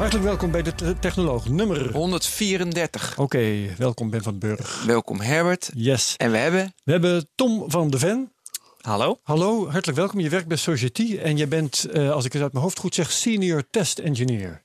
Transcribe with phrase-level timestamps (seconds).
[0.00, 1.92] Hartelijk welkom bij de te- Technoloog nummer.
[1.92, 3.18] 134.
[3.18, 4.84] Oké, welkom Ben van den Burg.
[4.86, 5.70] Welkom Herbert.
[5.74, 6.14] Yes.
[6.16, 6.74] En we hebben...
[6.84, 8.32] We hebben Tom van de Ven.
[8.80, 9.18] Hallo.
[9.22, 10.20] Hallo, hartelijk welkom.
[10.20, 12.94] Je werkt bij Society en je bent, eh, als ik het uit mijn hoofd goed
[12.94, 14.62] zeg, senior test engineer.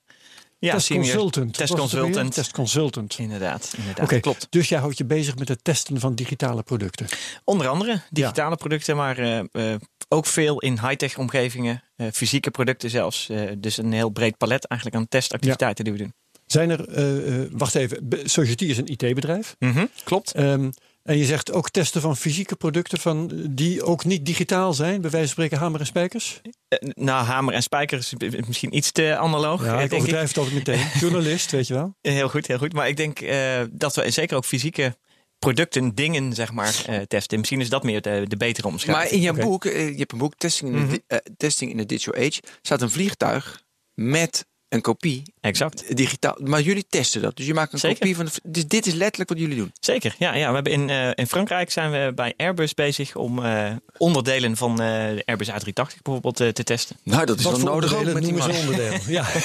[0.65, 1.53] Ja, test consultant.
[1.53, 2.33] Test consultant.
[2.33, 3.15] Test consultant.
[3.19, 4.03] Inderdaad, inderdaad.
[4.05, 4.47] Oké, klopt.
[4.49, 7.05] dus jij houdt je bezig met het testen van digitale producten.
[7.43, 11.83] Onder andere digitale producten, maar eh, eh, ook veel in high-tech omgevingen.
[11.95, 13.29] eh, fysieke producten zelfs.
[13.57, 16.13] Dus een heel breed palet eigenlijk aan testactiviteiten die we doen.
[16.45, 19.55] Zijn er, wacht even, Society is een IT-bedrijf.
[19.59, 20.31] Mhm, Klopt.
[20.31, 20.69] Ehm,
[21.05, 25.09] en je zegt ook testen van fysieke producten van, die ook niet digitaal zijn, bij
[25.09, 26.41] wijze van spreken hamer en spijkers.
[26.67, 28.13] Eh, nou, hamer en spijker is
[28.47, 29.65] misschien iets te analoog.
[29.65, 30.85] Ja, eh, ik denk overdrijf het altijd meteen.
[31.01, 31.95] Journalist, weet je wel.
[32.01, 32.73] Heel goed, heel goed.
[32.73, 34.97] Maar ik denk eh, dat we zeker ook fysieke
[35.39, 37.37] producten, dingen, zeg maar, eh, testen.
[37.39, 39.03] Misschien is dat meer de, de betere omschrijving.
[39.11, 40.95] Maar in je boek, eh, je hebt een boek, Testing in, Mhm.
[41.07, 44.45] eh, Testing in the Digital Age, staat een vliegtuig met
[44.75, 45.95] een kopie Exact.
[45.97, 46.37] digitaal.
[46.43, 47.35] Maar jullie testen dat.
[47.37, 47.97] Dus je maakt een Zeker.
[47.97, 48.31] kopie van de.
[48.43, 49.71] Dus dit is letterlijk wat jullie doen.
[49.79, 50.33] Zeker, ja.
[50.35, 54.57] ja we hebben in, eh, in Frankrijk zijn we bij Airbus bezig om eh, onderdelen
[54.57, 54.77] van eh,
[55.15, 56.95] de Airbus A380 bijvoorbeeld te testen.
[57.03, 58.59] Nou, dat is Wat wel voor nodig ook met die noemen ze man.
[58.67, 59.01] onderdelen?
[59.07, 59.25] Ja,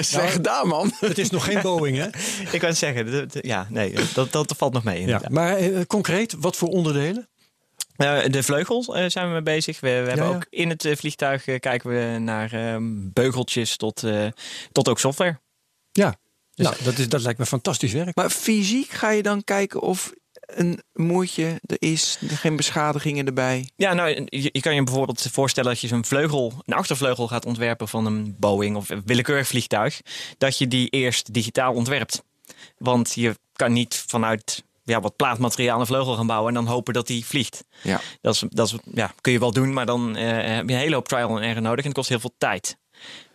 [0.00, 0.92] Slecht gedaan, man.
[1.00, 2.06] het is nog geen Boeing, hè?
[2.56, 5.06] Ik het zeggen, de- de- ja, nee, dat, dat valt nog mee.
[5.06, 5.20] Ja.
[5.30, 7.28] Maar concreet, wat voor onderdelen?
[7.98, 9.80] Eh, de vleugels eh, zijn we mee bezig.
[9.80, 10.34] We, we hebben ja.
[10.34, 14.26] ook in het eh, vliegtuig kijken we naar ehm, beugeltjes tot, eh,
[14.72, 15.40] tot ook software.
[15.92, 16.16] Ja,
[16.54, 18.16] nou, dat, is, dat lijkt me fantastisch werk.
[18.16, 20.12] Maar fysiek ga je dan kijken of
[20.46, 23.70] een moertje er is, er geen beschadigingen erbij.
[23.76, 27.46] Ja, nou, je, je kan je bijvoorbeeld voorstellen dat je zo'n vleugel, een achtervleugel gaat
[27.46, 30.00] ontwerpen van een Boeing of een willekeurig vliegtuig.
[30.38, 32.22] Dat je die eerst digitaal ontwerpt.
[32.78, 36.94] Want je kan niet vanuit ja, wat plaatmateriaal een vleugel gaan bouwen en dan hopen
[36.94, 37.64] dat die vliegt.
[37.82, 38.00] Ja.
[38.20, 40.26] Dat, is, dat is, ja, kun je wel doen, maar dan eh,
[40.56, 42.76] heb je een hele hoop trial and error nodig en het kost heel veel tijd.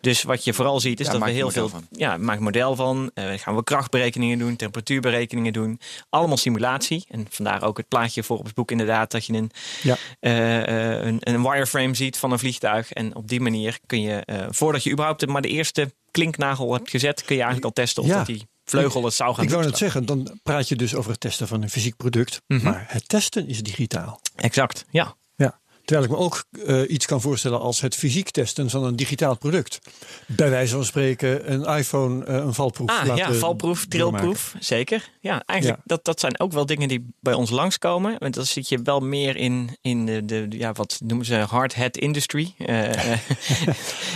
[0.01, 1.69] Dus wat je vooral ziet is Ja, dat we heel veel.
[1.69, 1.87] van.
[1.91, 3.11] Ja, maak een model van.
[3.13, 5.79] eh, gaan we krachtberekeningen doen, temperatuurberekeningen doen.
[6.09, 7.05] Allemaal simulatie.
[7.09, 9.51] En vandaar ook het plaatje voor op het boek, inderdaad, dat je een,
[9.83, 9.95] Ja.
[10.19, 12.91] eh, eh, een, een wireframe ziet van een vliegtuig.
[12.91, 16.89] En op die manier kun je, eh, voordat je überhaupt maar de eerste klinknagel hebt
[16.89, 18.17] gezet, kun je eigenlijk al testen of Ja.
[18.17, 21.11] dat die vleugel het zou gaan Ik wou net zeggen, dan praat je dus over
[21.11, 22.41] het testen van een fysiek product.
[22.47, 22.63] Mhm.
[22.63, 24.21] Maar het testen is digitaal.
[24.35, 25.15] Exact, ja.
[25.35, 25.59] Ja.
[25.85, 29.37] Terwijl ik me ook eh, iets kan voorstellen als het fysiek testen van een digitaal
[29.37, 29.79] product.
[30.27, 35.09] Bij wijze van spreken een iPhone eh, een valproef Ah laten ja, valproef, trilproef, zeker.
[35.19, 35.85] Ja, eigenlijk Ja.
[35.85, 38.15] Dat, dat zijn ook wel dingen die bij ons langskomen.
[38.19, 41.75] Want dan zit je wel meer in, in de, de, ja, wat noemen ze hard
[41.75, 42.53] hat industry.
[42.57, 43.17] Eh,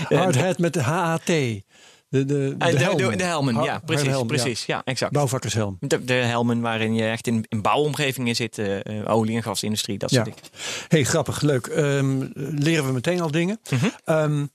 [0.19, 1.31] Hard hat met de HAT.
[2.09, 4.07] De, de, de, eh, de, de, de helmen, ja, precies.
[4.07, 4.81] helm, precies ja.
[4.83, 5.11] exact.
[5.11, 5.77] Bouwvakkershelm.
[5.79, 9.97] De, de helmen waarin je echt in, in bouwomgevingen zit, eh, eh, olie- en gasindustrie,
[9.97, 10.23] dat Ja.
[10.23, 10.49] soort dingen.
[10.87, 11.67] hey, grappig, leuk.
[11.67, 13.59] Ehm, leren we meteen al dingen.
[13.69, 13.85] Mhm.
[14.03, 14.45] Ehm,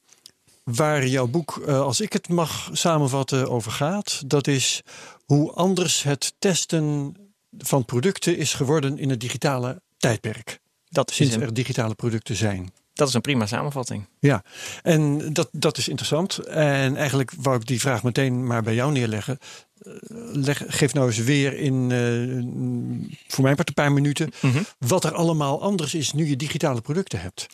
[0.64, 4.82] waar jouw boek, als ik het mag samenvatten, over gaat, dat is
[5.26, 7.14] hoe anders het testen
[7.58, 10.60] van producten is geworden in het digitale tijdperk.
[10.88, 12.72] Dat is, Sinds een, er digitale producten zijn.
[12.92, 14.06] Dat is een prima samenvatting.
[14.18, 14.44] Ja,
[14.82, 16.38] en dat, dat is interessant.
[16.38, 19.38] En eigenlijk wou ik die vraag meteen maar bij jou neerleggen.
[19.78, 19.92] Eh,
[20.32, 24.62] Leg, geef nou eens weer in, eh, voor mijn part een paar minuten, Mhm.
[24.78, 27.46] wat er allemaal anders is nu je digitale producten hebt.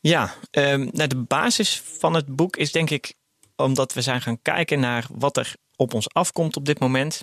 [0.00, 3.14] Ja, nou de basis van het boek is denk ik
[3.56, 7.20] omdat we zijn gaan kijken naar wat er op ons afkomt op dit moment.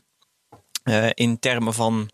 [0.83, 2.09] eh, in termen van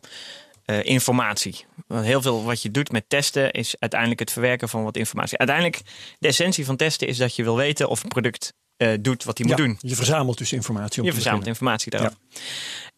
[0.68, 1.66] eh, informatie.
[1.88, 5.38] Want heel veel wat je doet met testen is uiteindelijk het verwerken van wat informatie.
[5.38, 5.82] Uiteindelijk,
[6.20, 9.38] de essentie van testen is dat je wil weten of een product eh, doet wat
[9.38, 9.78] hij moet doen.
[9.80, 11.02] Je verzamelt dus informatie.
[11.02, 11.48] Om Je verzamelt beginnen.
[11.48, 12.18] informatie daarover.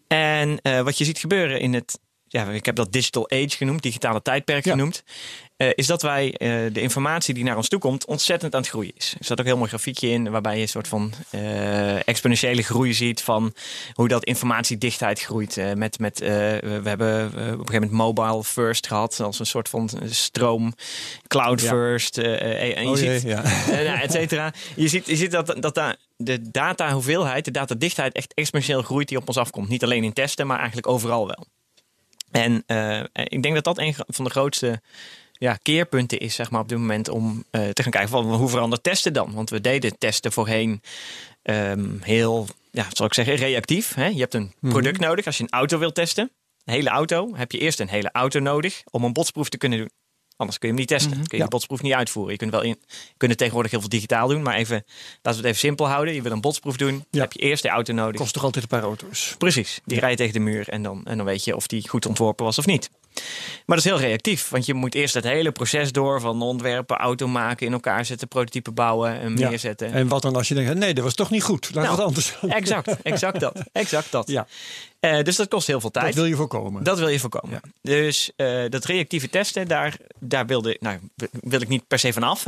[0.07, 2.00] En eh, wat je ziet gebeuren in het,
[2.30, 4.72] ja, ik heb dat digital age genoemd, digitale tijdperk Ja.
[4.72, 5.04] genoemd,
[5.58, 8.70] eh, is dat wij eh, de informatie die naar ons toe komt ontzettend aan het
[8.70, 9.16] groeien is.
[9.20, 12.62] Er staat ook een heel mooi grafiekje in waarbij je een soort van eh, exponentiële
[12.64, 13.54] groei ziet van
[13.94, 15.58] hoe dat informatiedichtheid groeit.
[15.76, 19.90] met, met, we hebben op een gegeven moment mobile first gehad als een soort van
[20.06, 20.74] stroom,
[21.28, 21.70] cloud Ja.
[21.70, 22.18] first.
[22.18, 24.02] en je Oh ziet, jee, ja.
[24.02, 24.54] et cetera.
[24.75, 29.08] Je ziet, je ziet dat, dat daar de data hoeveelheid, de datadichtheid echt exponentieel groeit
[29.08, 29.70] die op ons afkomt.
[29.70, 31.46] Niet alleen in testen, maar eigenlijk overal wel.
[32.31, 34.81] En eh, ik denk dat dat een van de grootste
[35.31, 38.50] ja, keerpunten is zeg maar, op dit moment om eh, te gaan kijken van hoe
[38.50, 39.34] verandert testen dan?
[39.34, 40.81] Want we deden testen voorheen
[41.42, 43.94] ehm, heel, ja, zal ik zeggen, reactief.
[43.94, 44.06] Hè?
[44.08, 44.72] Je hebt een Mhm.
[44.72, 46.31] product nodig als je een auto wilt testen.
[46.66, 47.36] Een hele auto.
[47.36, 49.90] Heb je eerst een hele auto nodig om een botsproef te kunnen doen.
[50.39, 51.12] Anders kun je hem niet testen.
[51.12, 51.41] Kun je Ja.
[51.41, 52.31] die botsproef niet uitvoeren.
[52.31, 52.77] Je kunt wel in,
[53.18, 54.41] het tegenwoordig heel veel digitaal doen.
[54.41, 54.83] Maar even,
[55.21, 56.13] laten we het even simpel houden.
[56.13, 57.06] Je wil een botsproef doen.
[57.12, 57.21] Ja.
[57.21, 58.21] heb je eerst de auto nodig.
[58.21, 59.36] Kost toch altijd een paar auto's.
[59.38, 59.80] Precies.
[59.86, 62.06] Die rij je tegen de muur en dan, en dan weet je of die goed
[62.06, 62.89] ontworpen was of niet.
[63.65, 64.50] Maar dat is heel reactief.
[64.50, 68.27] Want je moet eerst het hele proces door van ontwerpen, auto maken, in elkaar zetten,
[68.27, 69.91] prototype bouwen en neerzetten.
[69.94, 71.69] En wat dan als je denkt, nee, dat was toch niet goed.
[71.74, 72.36] Laat Nou, wat anders.
[72.47, 73.63] Exact, exact dat.
[73.71, 74.27] Exact dat.
[74.27, 74.47] Ja,
[75.00, 76.06] Eh, dus dat kost heel veel tijd.
[76.06, 76.84] dat wil je voorkomen.
[76.84, 77.62] Dat wil je voorkomen.
[77.81, 81.00] Dus eh, dat reactieve testen, daar, daar wilde, nou,
[81.31, 82.44] wil ik niet per se van af.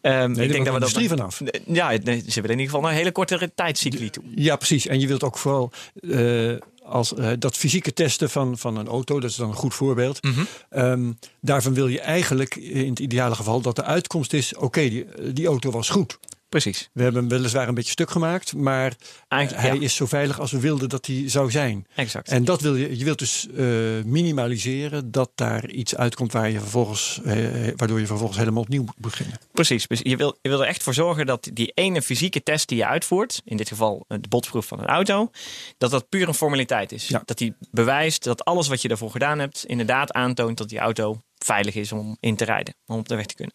[0.00, 1.40] Ehm, Nee, ik denk dat we dat industrie vanaf.
[1.66, 4.24] Ja, ze willen in ieder geval naar een hele kortere tijdscycli toe.
[4.34, 4.86] Ja, precies.
[4.86, 5.70] En je wilt ook vooral
[6.10, 6.52] eh,
[6.84, 10.22] als, dat fysieke testen van, van een auto, dat is dan een goed voorbeeld.
[10.22, 10.40] Mhm.
[10.70, 15.06] Ehm, daarvan wil je eigenlijk in het ideale geval dat de uitkomst is: oké, die,
[15.32, 16.18] die auto was goed.
[16.48, 16.90] Precies.
[16.92, 18.92] We hebben hem weliswaar een beetje stuk gemaakt, maar
[19.28, 21.86] hij ja, is zo veilig als we wilden dat hij zou zijn.
[21.94, 22.28] exact.
[22.28, 23.66] En dat wil je, je wilt dus eh,
[24.04, 27.36] minimaliseren dat daar iets uitkomt waar je vervolgens, eh,
[27.76, 29.38] waardoor je vervolgens helemaal opnieuw moet beginnen.
[29.52, 29.86] Precies.
[29.86, 32.78] Dus je wil, je wil er echt voor zorgen dat die ene fysieke test die
[32.78, 35.30] je uitvoert, in dit geval eh, de botsproef van een auto,
[35.78, 37.08] dat dat puur een formaliteit is.
[37.08, 37.22] Ja.
[37.24, 41.20] Dat die bewijst dat alles wat je ervoor gedaan hebt, inderdaad aantoont dat die auto
[41.38, 43.54] veilig is om in te rijden, om op de weg te kunnen.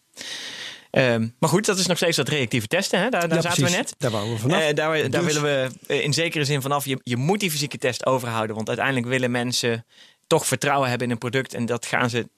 [0.92, 3.00] Ehm, maar goed, dat is nog steeds dat reactieve testen.
[3.00, 3.08] Hè?
[3.08, 3.76] Daar, daar Ja, zaten precies.
[3.76, 3.94] we net.
[3.98, 4.60] Daar wouden we vanaf.
[4.60, 6.84] Eh, daar daar Dus- willen we eh, in zekere zin vanaf.
[6.84, 8.56] Je, je moet die fysieke test overhouden.
[8.56, 9.86] Want uiteindelijk willen mensen
[10.26, 11.54] toch vertrouwen hebben in een product.
[11.54, 12.28] En dat gaan ze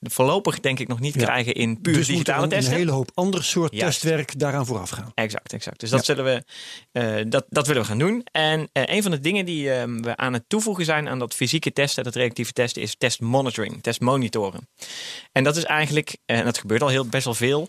[0.00, 1.24] voorlopig denk ik nog niet Ja.
[1.24, 2.72] krijgen in puur dus digitale een, testen.
[2.72, 4.00] een hele hoop ander soort Juist.
[4.00, 5.12] testwerk daaraan vooraf gaan.
[5.14, 5.80] Exact, exact.
[5.80, 6.14] Dus dat, Ja.
[6.14, 6.44] zullen we,
[6.92, 8.24] eh, dat, dat willen we gaan doen.
[8.32, 11.34] En eh, een van de dingen die eh, we aan het toevoegen zijn aan dat
[11.34, 14.68] fysieke testen, dat reactieve testen, is test monitoring, test monitoren.
[15.32, 17.68] En dat is eigenlijk, eh, en dat gebeurt al heel best wel veel,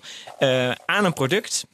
[0.86, 1.66] aan een product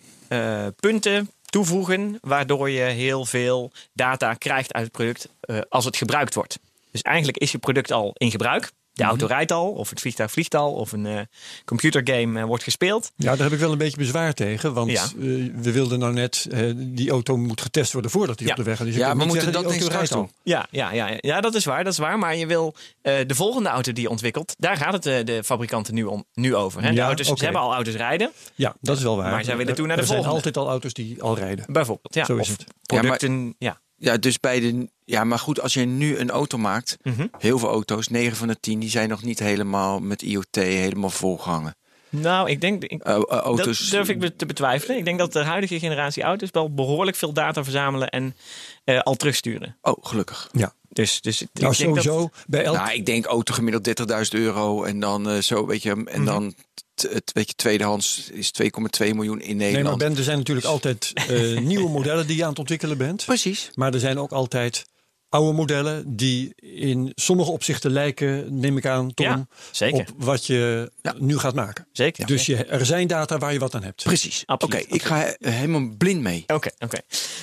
[0.76, 5.30] punten toevoegen, waardoor je heel veel data krijgt uit het product
[5.70, 6.60] als het gebruikt wordt.
[6.92, 8.72] Dus eigenlijk is je product al in gebruik.
[8.98, 11.20] De auto rijdt al, of het vliegtuig vliegt al, of een eh,
[11.66, 13.12] computergame eh, wordt gespeeld.
[13.16, 14.74] Ja, daar heb ik wel een beetje bezwaar tegen.
[14.74, 15.04] Want Ja.
[15.04, 15.10] eh,
[15.56, 18.54] we wilden nou net, eh, die auto moet getest worden voordat hij Ja.
[18.54, 18.86] op de weg is.
[18.86, 20.22] Dus je Ja, maar moeten zeggen, dat die auto rijdt doen?
[20.22, 20.30] al.
[20.44, 22.20] Ja, ja, ja, ja, dat is waar, dat is waar.
[22.20, 25.94] Maar je wil eh, de volgende auto die je ontwikkelt, daar gaat het de fabrikanten
[25.94, 26.82] nu, om, nu over.
[26.82, 26.90] Hè?
[26.90, 27.28] De Ja, auto's.
[27.28, 29.32] Ze hebben al auto's rijden, Ja, dat is wel waar.
[29.32, 30.46] Maar zij willen toe naar de er zijn volgende.
[30.46, 31.66] altijd al auto's die al rijden.
[31.68, 32.14] bijvoorbeeld.
[32.16, 32.66] Ja, Zo is of het.
[32.86, 33.56] producten.
[33.60, 34.90] Ja, Ja, dus bij de.
[35.06, 37.28] Ja, maar goed, als je nu een auto maakt, Mhm.
[37.38, 41.10] heel veel auto's, 9 van de 10, die zijn nog niet helemaal met IoT helemaal
[41.10, 41.76] volgehangen.
[42.10, 42.84] Nou, ik denk.
[42.84, 43.90] Ik, Eh, eh, dat auto's.
[43.90, 44.98] durf ik te betwijfelen.
[44.98, 48.36] Ik denk dat de huidige generatie auto's wel behoorlijk veel data verzamelen en
[48.84, 49.78] eh, al terugsturen.
[49.82, 50.50] Oh, gelukkig.
[50.52, 52.30] Ja, Dus, dus ik nou denk dat- sowieso.
[52.48, 55.96] Bij elk, Nou, ik denk auto gemiddeld 30.000 euro en dan eh, zo, weet je,
[55.96, 56.08] Mhm.
[56.08, 59.98] en dan t- het weet je, tweedehands is 2,2 miljoen in nee, maar Nederland.
[59.98, 63.26] Ben, er zijn natuurlijk altijd eh, nieuwe modellen die je aan het ontwikkelen bent.
[63.34, 63.70] Precies.
[63.74, 64.86] Maar er zijn ook altijd
[65.30, 70.00] oude modellen die in sommige opzichten lijken, neem ik aan, Tom, Ja, zeker.
[70.00, 71.14] op wat je Ja.
[71.18, 71.88] nu gaat maken.
[71.92, 72.26] Zeker.
[72.26, 74.04] Dus je, er zijn data waar je wat aan hebt.
[74.04, 74.44] Precies.
[74.46, 76.44] Oké, ik ga he- helemaal blind mee.
[76.48, 76.98] Oké, oké.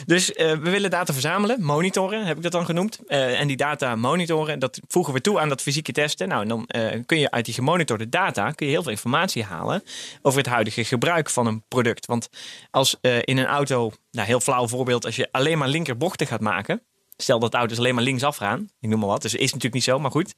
[0.06, 2.98] Dus eh, we willen data verzamelen, monitoren, heb ik dat dan genoemd.
[3.06, 6.28] Eh, en die data monitoren, dat voegen we toe aan dat fysieke testen.
[6.28, 9.42] Nou, en dan eh, kun je uit die gemonitorde data kun je heel veel informatie
[9.44, 9.82] halen
[10.22, 12.06] over het huidige gebruik van een product.
[12.06, 12.28] Want
[12.70, 16.40] als eh, in een auto, nou, heel flauw voorbeeld, als je alleen maar linkerbochten gaat
[16.40, 16.82] maken.
[17.16, 18.68] Stel dat auto's alleen maar linksaf gaan.
[18.80, 19.22] Ik noem maar wat.
[19.22, 20.34] Dus is natuurlijk niet zo, maar goed.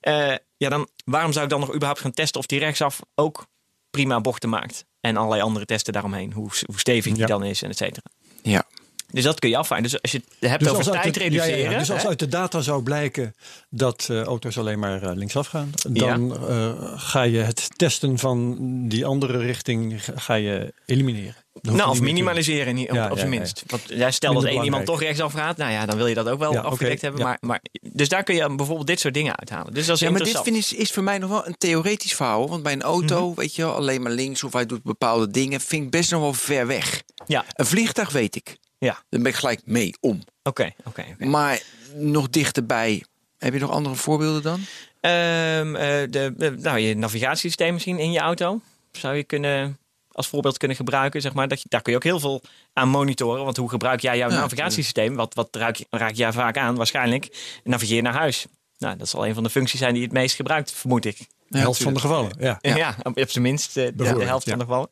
[0.00, 3.46] Eh, ja, dan waarom zou ik dan nog überhaupt gaan testen of die rechtsaf ook
[3.90, 4.84] prima bochten maakt?
[5.00, 6.32] En allerlei andere testen daaromheen.
[6.32, 7.26] Hoe, hoe stevig die Ja.
[7.26, 8.06] dan is en et cetera.
[8.42, 8.64] Ja.
[9.12, 9.84] Dus dat kun je afvragen.
[9.84, 11.70] Dus als je het hebt Dus over tijd de, ja, ja, reduceren.
[11.72, 11.78] ja.
[11.78, 12.08] dus als hè?
[12.08, 13.34] uit de data zou blijken
[13.70, 18.56] dat eh, auto's alleen maar eh, linksaf gaan, dan eh, ga je het testen van
[18.88, 21.43] die andere richting ga je elimineren.
[21.62, 23.38] Nou, of minimaliseren niet, op, Ja, op ja, zijn ja.
[23.38, 23.62] minst.
[23.66, 25.56] Want stel dat één iemand toch rechtsaf gaat.
[25.56, 27.22] Nou ja, dan wil je dat ook wel afgedekt hebben.
[27.22, 29.74] Maar, maar, dus daar kun je bijvoorbeeld dit soort dingen uithalen.
[29.74, 30.64] Dus dat is Ja, maar dit interessant.
[30.66, 32.48] vind ik, is voor mij nog wel een theoretisch verhaal.
[32.48, 33.38] Want bij een auto, Mhm.
[33.40, 36.20] weet je wel, alleen maar links of hij doet bepaalde dingen, vind ik best nog
[36.20, 37.02] wel ver weg.
[37.26, 38.56] Ja, Een vliegtuig weet ik.
[38.78, 39.02] ja.
[39.10, 40.22] Dan ben ik gelijk mee om.
[40.42, 41.04] Oké, oké.
[41.18, 41.60] Maar
[41.94, 43.04] nog dichterbij.
[43.38, 44.60] Heb je nog andere voorbeelden dan?
[45.00, 48.60] Ehm, eh, de, de- nou, je navigatiesysteem misschien in je auto.
[48.92, 49.78] Zou je kunnen
[50.14, 51.20] als voorbeeld kunnen gebruiken.
[51.20, 52.42] Zeg maar, dat je, daar kun je ook heel veel
[52.72, 53.44] aan monitoren.
[53.44, 55.14] Want hoe gebruik jij jouw Ja, navigatiesysteem?
[55.14, 56.74] Wat, wat raak, je, raak jij vaak aan?
[56.74, 58.46] Waarschijnlijk navigeer naar huis.
[58.78, 61.26] Nou, dat zal een van de functies zijn die het meest gebruikt, vermoed ik.
[61.48, 62.36] De helft van de gevallen.
[62.38, 62.58] Ja.
[62.60, 64.50] Ja, op, op zijn minst eh, de, helft ja.
[64.50, 64.88] van de gevallen.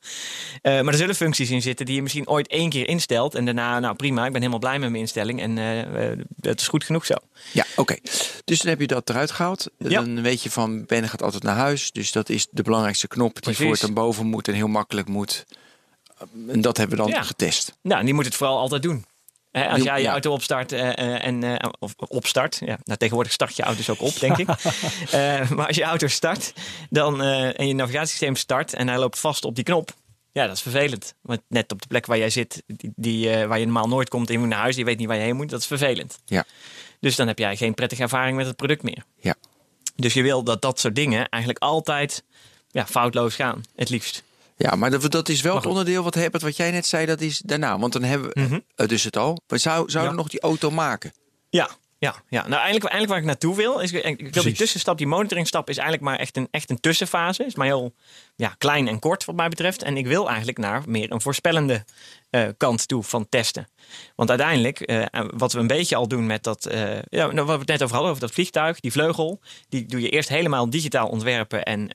[0.62, 3.34] Eh, maar er zullen functies in zitten die je misschien ooit één keer instelt.
[3.34, 5.40] En daarna, nou prima, ik ben helemaal blij met mijn instelling.
[5.40, 7.14] En eh, eh, het is goed genoeg zo.
[7.52, 7.96] Ja, oké.
[8.44, 9.70] Dus dan heb je dat eruit gehaald.
[9.78, 10.00] Ja.
[10.00, 11.92] Dan weet je van, Ben gaat altijd naar huis.
[11.92, 13.62] Dus dat is de belangrijkste knop die Precies.
[13.62, 15.44] voor het naar boven moet en heel makkelijk moet.
[16.48, 17.22] En dat hebben we dan Ja.
[17.22, 17.78] getest.
[17.82, 19.04] Nou, en die moet het vooral altijd doen.
[19.52, 20.10] Als jij je ja.
[20.10, 24.00] auto opstart eh, eh, en eh, of opstart, ja, nou, tegenwoordig start je auto's ook
[24.00, 24.46] op, denk ik.
[25.56, 26.52] Maar als je auto start
[26.90, 29.90] dan, en je navigatiesysteem start en hij loopt vast op die knop,
[30.32, 31.14] ja, dat is vervelend.
[31.20, 34.28] Want net op de plek waar jij zit, die, die, waar je normaal nooit komt,
[34.28, 36.18] je moet naar huis, je weet niet waar je heen moet, dat is vervelend.
[36.24, 36.44] Ja.
[37.00, 39.04] Dus dan heb jij geen prettige ervaring met het product meer.
[39.16, 39.34] Ja.
[39.96, 42.24] Dus je wil dat dat soort dingen eigenlijk altijd
[42.70, 44.22] ja, foutloos gaan, het liefst.
[44.56, 47.20] Ja, maar dat, dat is wel het onderdeel wat Herbert, wat jij net zei, dat
[47.20, 47.78] is daarna.
[47.78, 49.40] Want dan hebben we eh, dus het al.
[49.46, 50.18] We zou, zouden Ja.
[50.18, 51.12] nog die auto maken.
[51.48, 51.70] Ja,
[52.02, 52.40] ja, ja.
[52.40, 55.76] Nou, eigenlijk, eigenlijk waar ik naartoe wil, is ik wil die tussenstap, die monitoringstap, is
[55.76, 57.44] eigenlijk maar echt een, echt een tussenfase.
[57.44, 57.94] Is maar heel
[58.36, 59.82] ja, klein en kort wat mij betreft.
[59.82, 61.84] En ik wil eigenlijk naar meer een voorspellende
[62.30, 63.68] eh, kant toe van testen.
[64.16, 65.04] Want uiteindelijk, eh,
[65.34, 67.82] wat we een beetje al doen met dat, eh, ja, nou, wat we het net
[67.82, 71.90] over hadden, over dat vliegtuig, die vleugel, die doe je eerst helemaal digitaal ontwerpen en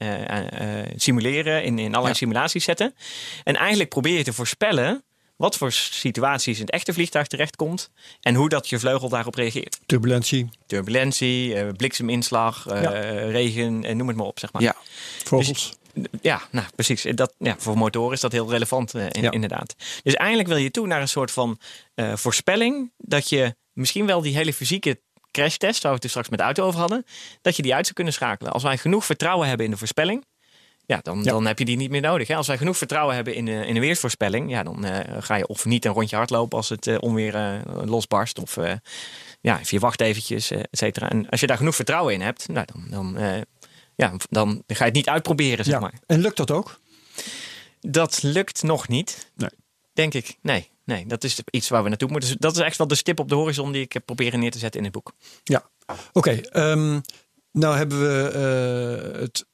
[0.95, 2.13] simuleren, in, in allerlei Ja.
[2.13, 2.95] simulaties zetten.
[3.43, 5.03] En eigenlijk probeer je te voorspellen
[5.37, 7.89] wat voor situaties in het echte vliegtuig terechtkomt
[8.21, 9.79] en hoe dat je vleugel daarop reageert.
[9.85, 12.89] Turbulentie, Turbulentie, eh, blikseminslag, eh, Ja.
[13.29, 14.61] regen, eh, noem het maar op, zeg maar.
[14.61, 14.75] Ja,
[15.23, 15.75] vogels.
[16.21, 17.01] Ja, nou precies.
[17.15, 19.31] Dat, ja, voor motoren is dat heel relevant, in- Ja.
[19.31, 19.75] inderdaad.
[20.03, 21.59] Dus eigenlijk wil je toe naar een soort van
[21.95, 25.01] eh, voorspelling dat je misschien wel die hele fysieke
[25.31, 27.05] crashtest, waar we het er straks met de auto over hadden,
[27.41, 28.51] dat je die uit zou kunnen schakelen.
[28.51, 30.25] Als wij genoeg vertrouwen hebben in de voorspelling,
[30.87, 31.31] ja, dan, Ja.
[31.31, 32.27] dan heb je die niet meer nodig.
[32.27, 32.35] Hè?
[32.35, 35.47] Als wij genoeg vertrouwen hebben in de, in de weersvoorspelling, ja, dan eh, ga je
[35.47, 37.53] of niet een rondje hardlopen als het eh, onweer eh,
[37.85, 38.39] losbarst.
[38.39, 38.73] Of eh,
[39.41, 41.09] ja, je wacht eventjes, eh, et cetera.
[41.09, 43.41] En als je daar genoeg vertrouwen in hebt, nou, dan, dan, eh,
[43.95, 45.79] ja, dan ga je het niet uitproberen, zeg Ja.
[45.79, 45.93] maar.
[46.05, 46.79] En lukt dat ook?
[47.79, 49.31] Dat lukt nog niet.
[49.35, 49.49] Nee.
[49.93, 50.37] Denk ik.
[50.41, 52.29] Nee, nee, dat is iets waar we naartoe moeten.
[52.29, 54.51] Dus dat is echt wel de stip op de horizon die ik heb proberen neer
[54.51, 55.13] te zetten in het boek.
[55.43, 55.69] Ja.
[56.13, 56.99] Oké, ehm,
[57.51, 58.29] nou hebben we
[59.13, 59.45] eh, het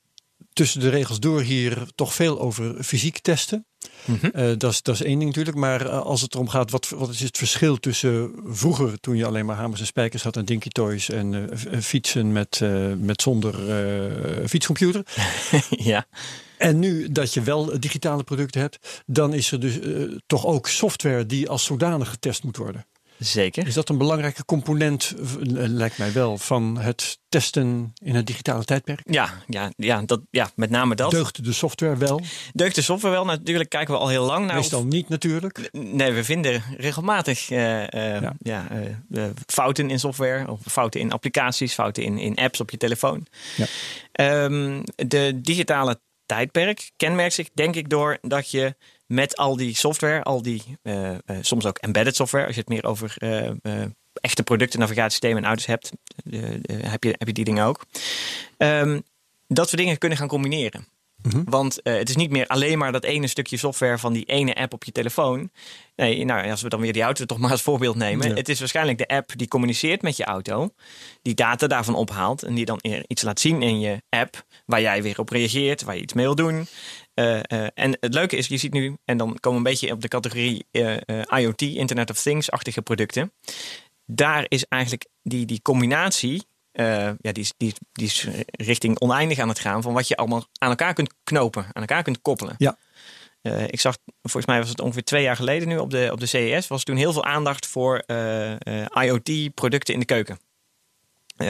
[0.54, 3.66] tussen de regels door hier toch veel over fysiek testen.
[4.06, 4.26] Mhm.
[4.26, 5.58] Eh, dat, is, dat is één ding natuurlijk.
[5.58, 9.26] Maar eh, als het erom gaat, wat, wat is het verschil tussen vroeger, toen je
[9.26, 12.62] alleen maar hamers en spijkers had en dinky toys en eh, fietsen met,
[12.98, 13.56] met zonder
[14.48, 15.06] fietscomputer.
[15.70, 16.06] ja.
[16.58, 19.80] En nu dat je wel digitale producten hebt, dan is er dus
[20.28, 22.86] toch ook software die als zodanig getest moet worden.
[23.24, 23.68] Zeker.
[23.68, 28.64] Is dat een belangrijke component, eh, lijkt mij wel, van het testen in het digitale
[28.64, 29.02] tijdperk?
[29.06, 31.12] Ja, ja, ja, dat, ja, met name dat.
[31.12, 32.22] Deugt de software wel?
[32.54, 33.26] Deugt de software wel?
[33.26, 34.56] Natuurlijk kijken we al heel lang naar.
[34.56, 35.70] Meestal niet natuurlijk.
[35.72, 38.36] Nee, we vinden regelmatig eh, eh, Ja.
[38.40, 39.32] ja.
[39.46, 43.26] fouten in software, of fouten in applicaties, fouten in, in apps op je telefoon.
[43.56, 43.66] Ja.
[44.12, 48.76] Ehm, de digitale tijdperk kenmerkt zich, denk ik, door dat je
[49.06, 52.70] met al die software, al die eh, eh, soms ook embedded software, als je het
[52.70, 53.84] meer over eh,
[54.14, 55.92] echte producten, navigatiesystemen en auto's hebt,
[56.72, 57.86] heb, je, heb je die dingen ook.
[58.58, 59.00] Ehm,
[59.48, 60.88] dat we dingen kunnen gaan combineren.
[61.22, 61.44] Mhm.
[61.46, 64.74] Want het is niet meer alleen maar dat ene stukje software van die ene app
[64.74, 65.52] op je telefoon.
[65.96, 68.30] Nee, nou, als we dan weer die auto toch maar als voorbeeld nemen.
[68.30, 68.36] Ja.
[68.36, 70.70] Het is waarschijnlijk de app die communiceert met je auto.
[71.22, 72.44] Die data daarvan ophaalt.
[72.44, 74.46] En die dan iets laat zien in je app.
[74.66, 75.84] Waar jij weer op reageert.
[75.84, 76.68] Waar je iets mee wil doen.
[77.14, 78.98] Eh, eh, en het leuke is, je ziet nu.
[79.06, 80.98] En dan komen we een beetje op de categorie eh,
[81.38, 83.32] IoT, Internet of Things-achtige producten.
[84.06, 86.44] Daar is eigenlijk die, die combinatie.
[86.72, 89.82] ja, die, is, die, die is richting oneindig aan het gaan.
[89.82, 91.64] Van wat je allemaal aan elkaar kunt knopen.
[91.64, 92.56] Aan elkaar kunt koppelen.
[92.58, 92.78] Ja.
[93.68, 96.26] Ik zag, volgens mij was het ongeveer twee jaar geleden nu op de, op de
[96.26, 98.04] CES, was toen heel veel aandacht voor
[98.94, 100.40] IoT-producten in de keuken.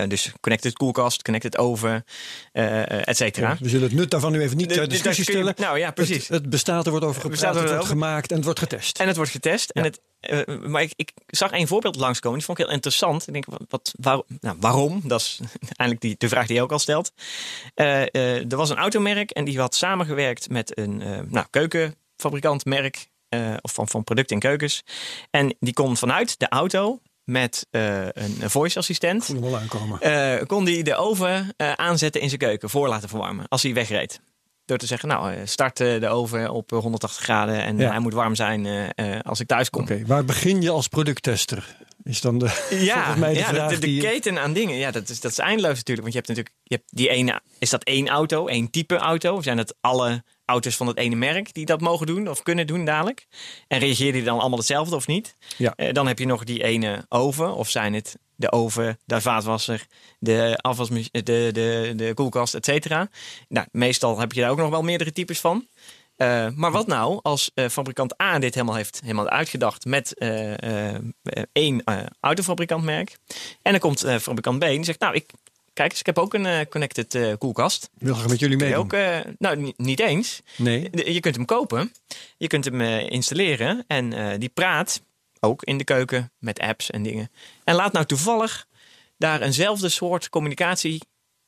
[0.02, 2.06] Eh, dus connected koelkast, connected oven,
[2.52, 3.58] eh eh, et cetera.
[3.60, 5.54] We zullen het nut daarvan nu even niet ter de- discussie stellen.
[5.58, 6.28] Nou ja, precies.
[6.28, 8.60] Het, bestaat, er wordt over Het gepraat, bestaat, het er wordt gemaakt en het wordt
[8.60, 9.00] getest.
[9.00, 9.70] En het wordt getest.
[9.70, 12.38] En het, eh, maar ik, ik zag één voorbeeld langskomen.
[12.38, 13.28] Die vond ik heel interessant.
[13.28, 15.02] Ik denk, wat, wat, waar- nou, waarom?
[15.04, 15.40] Dat is
[15.80, 17.12] eigenlijk die, de vraag die je ook al stelt.
[17.74, 23.08] Eh, eh, er was een automerk en die had samengewerkt met een eh, nou, keukenfabrikantmerk.
[23.30, 24.84] eh, of van, van producten in keukens.
[25.32, 29.28] En die kon vanuit de auto met eh, een voice assistent.
[29.28, 30.02] hem al aankomen.
[30.02, 33.74] eh, kon hij de oven eh, aanzetten in zijn keuken voor laten verwarmen als hij
[33.74, 34.20] wegreed.
[34.66, 37.90] Door te zeggen, nou, start de oven op eh, 180 graden en Ja.
[37.90, 38.68] hij moet warm zijn
[39.22, 39.82] als ik thuis kom.
[39.82, 41.76] Oké, waar begin je als producttester?
[42.04, 45.20] Is dan de, Ja, mij de ja vraag de, keten aan dingen, ja, dat is,
[45.20, 46.02] dat is eindeloos natuurlijk.
[46.02, 49.36] Want je hebt natuurlijk, je hebt die ene, is dat één auto, één type auto?
[49.36, 52.68] Of zijn het alle auto's van het ene merk die dat mogen doen of kunnen
[52.68, 53.28] doen dadelijk?
[53.68, 55.36] En reageren die dan allemaal hetzelfde of niet?
[55.58, 55.74] Ja.
[55.76, 59.86] Eh, dan heb je nog die ene oven, of zijn het de oven, de vaatwasser,
[60.20, 63.10] de afwasmachine, de, de, de koelkast, et cetera.
[63.48, 65.68] Nou, meestal heb je daar ook nog wel meerdere types van.
[66.16, 70.94] Eh, maar wat nou als eh, fabrikant A dit helemaal heeft helemaal uitgedacht met eh,
[71.52, 71.84] één
[72.20, 73.18] autofabrikantmerk.
[73.62, 75.32] En dan komt fabrikant B en die zegt, nou, ik,
[75.74, 77.90] kijk eens, ik heb ook een connected koelkast.
[77.98, 78.78] Wil graag met jullie meedoen.
[78.78, 78.92] ook,
[79.38, 80.42] nou, ni- niet eens.
[80.56, 80.90] Nee.
[81.14, 81.92] Je kunt hem kopen,
[82.38, 85.02] je kunt hem installeren en die praat
[85.40, 87.32] ook in de keuken met apps en dingen.
[87.64, 88.68] En laat nou toevallig
[89.18, 91.02] daar eenzelfde soort communicatie.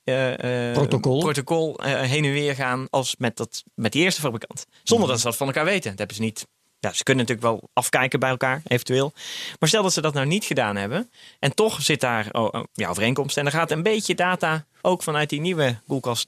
[0.06, 1.20] Eh, eh, Protocol.
[1.20, 4.66] protocol eh, heen en weer gaan als met, dat, met die eerste fabrikant.
[4.84, 5.90] Zonder dat ze dat van elkaar weten.
[5.90, 6.48] Dat hebben ze niet.
[6.80, 9.14] Ja, ze kunnen natuurlijk wel afkijken bij elkaar, eventueel.
[9.60, 11.10] Maar stel dat ze dat nou niet gedaan hebben.
[11.40, 13.38] En toch zit daar oh, oh, ja, overeenkomst.
[13.38, 16.28] En dan gaat een beetje data ook vanuit die nieuwe koelkast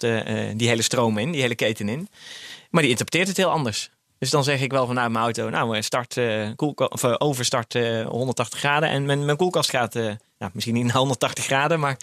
[0.55, 2.09] die hele stroom in, die hele keten in.
[2.69, 3.89] Maar die interpreteert het heel anders.
[4.19, 8.05] Dus dan zeg ik wel vanuit mijn auto, nou, start, eh koelka- of, overstart eh,
[8.05, 8.89] 180 graden.
[8.89, 9.95] En mijn, mijn koelkast gaat,
[10.37, 11.97] nou, misschien niet naar 180 graden, maar,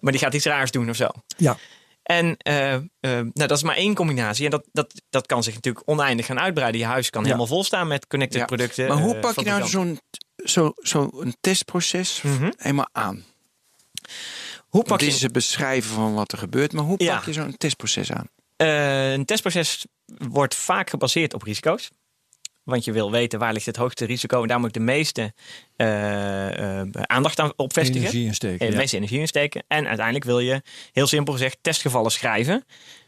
[0.00, 1.08] maar die gaat iets raars doen of zo.
[1.36, 1.56] Ja.
[2.02, 4.44] En eh, eh, nou, dat is maar één combinatie.
[4.44, 6.80] En dat, dat, dat kan zich natuurlijk oneindig gaan uitbreiden.
[6.80, 7.26] Je huis kan Ja.
[7.26, 8.46] helemaal vol staan met connected Ja.
[8.46, 8.88] producten.
[8.88, 10.00] Maar hoe eh, pak je nou zo'n
[10.44, 12.50] zo, zo een testproces Mhm.
[12.56, 13.24] helemaal aan?
[14.68, 17.14] Hoe pak dit je is het beschrijven van wat er gebeurt, maar hoe Ja.
[17.16, 18.28] pak je zo'n testproces aan?
[18.56, 19.86] Eh, een testproces
[20.28, 21.90] wordt vaak gebaseerd op risico's.
[22.68, 24.42] Want je wil weten waar ligt het hoogste risico.
[24.42, 25.32] En daar moet ik de meeste
[25.76, 28.00] eh, eh, aandacht aan op vestigen.
[28.00, 28.58] Energie insteken.
[28.58, 28.78] En de ja.
[28.78, 29.64] meeste energie insteken.
[29.68, 32.64] En uiteindelijk wil je, heel simpel gezegd, testgevallen schrijven.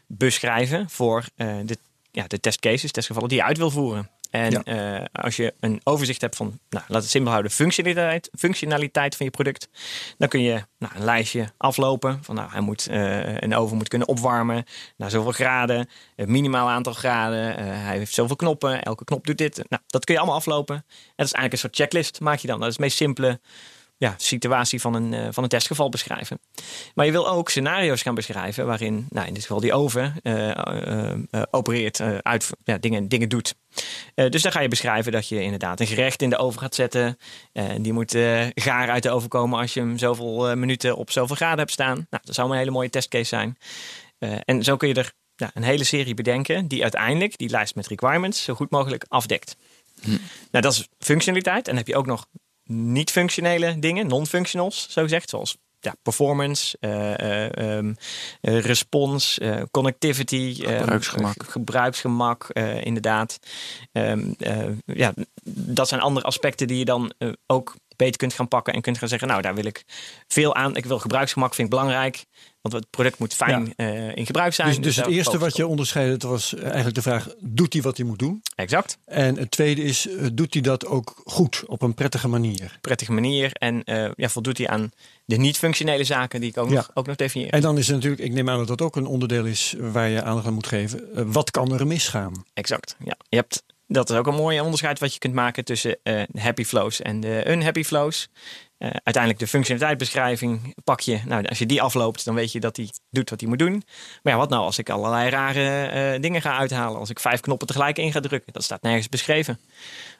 [0.07, 1.77] Beschrijven voor eh, de,
[2.11, 4.09] ja, de testcases, testgevallen die je uit wil voeren.
[4.31, 4.63] En Ja.
[4.63, 9.25] eh, als je een overzicht hebt van, nou, laat het simpel houden, functionaliteit, functionaliteit van
[9.25, 9.69] je product.
[10.17, 12.19] Dan kun je nou, een lijstje aflopen.
[12.23, 14.63] Van nou, hij moet, eh, een oven moet kunnen opwarmen
[14.97, 15.89] naar zoveel graden.
[16.15, 17.57] Het minimaal aantal graden.
[17.57, 18.81] eh, hij heeft zoveel knoppen.
[18.83, 19.55] Elke knop doet dit.
[19.69, 20.75] Nou, dat kun je allemaal aflopen.
[20.75, 20.83] En
[21.15, 22.59] dat is eigenlijk een soort checklist maak je dan.
[22.59, 23.39] Dat is de meest simpele
[24.01, 26.39] ja, situatie van een, eh, van een testgeval beschrijven.
[26.95, 30.49] Maar je wil ook scenario's gaan beschrijven waarin, nou, in dit geval die oven eh,
[30.49, 33.55] eh, opereert, uit, ja, dingen, dingen doet.
[34.13, 37.17] Dus dan ga je beschrijven dat je inderdaad een gerecht in de oven gaat zetten.
[37.77, 38.11] Die moet
[38.55, 42.07] gaar uit de oven komen als je hem zoveel minuten op zoveel graden hebt staan.
[42.09, 43.57] Nou, dat zou een hele mooie testcase zijn.
[44.45, 47.87] En zo kun je er ja, een hele serie bedenken die uiteindelijk die lijst met
[47.87, 49.55] requirements zo goed mogelijk afdekt.
[50.51, 51.67] Nou, dat is functionaliteit.
[51.67, 52.25] En dan heb je ook nog
[52.63, 59.39] niet-functionele dingen, non-functionals, zo gezegd, zoals ja, performance, eh, respons,
[59.71, 61.43] connectivity, Gebruiksgemak.
[61.43, 62.49] ge- gebruiksgemak,
[62.83, 63.39] inderdaad.
[64.85, 65.13] Ja,
[65.49, 68.97] dat zijn andere aspecten die je dan eh, ook beter kunt gaan pakken en kunt
[68.97, 69.83] gaan zeggen, nou, daar wil ik
[70.27, 70.75] veel aan.
[70.75, 72.25] Ik wil gebruiksgemak, vind ik belangrijk,
[72.61, 74.67] want het product moet fijn eh, in gebruik zijn.
[74.67, 77.97] Dus, dus het daar eerste wat je onderscheidde, was eigenlijk de vraag: doet hij wat
[77.97, 78.41] hij moet doen?
[78.55, 78.97] Exact.
[79.05, 82.77] En het tweede is: eh, doet hij dat ook goed op een prettige manier?
[82.81, 83.51] prettige manier.
[83.53, 84.91] En eh, ja, voldoet hij aan
[85.25, 86.75] de niet-functionele zaken die ik ook, Ja.
[86.75, 87.49] nog, ook nog definieer.
[87.49, 90.23] En dan is natuurlijk, ik neem aan dat dat ook een onderdeel is waar je
[90.23, 91.31] aandacht aan moet geven.
[91.31, 92.45] Wat kan er misgaan?
[92.53, 92.95] Exact.
[93.03, 93.17] Ja.
[93.29, 96.63] Je hebt, dat is ook een mooi onderscheid wat je kunt maken tussen de happy
[96.63, 98.29] flows en de unhappy flows.
[98.81, 101.19] Eh, uiteindelijk de functionaliteitsbeschrijving pak je.
[101.25, 103.83] Nou, als je die afloopt, dan weet je dat hij doet wat hij moet doen.
[104.23, 106.99] Maar ja, wat nou als ik allerlei rare eh, dingen ga uithalen?
[106.99, 108.53] Als ik vijf knoppen tegelijk in ga drukken?
[108.53, 109.59] Dat staat nergens beschreven.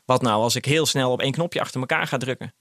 [0.06, 2.54] Wat nou als ik heel snel op één knopje achter elkaar ga drukken?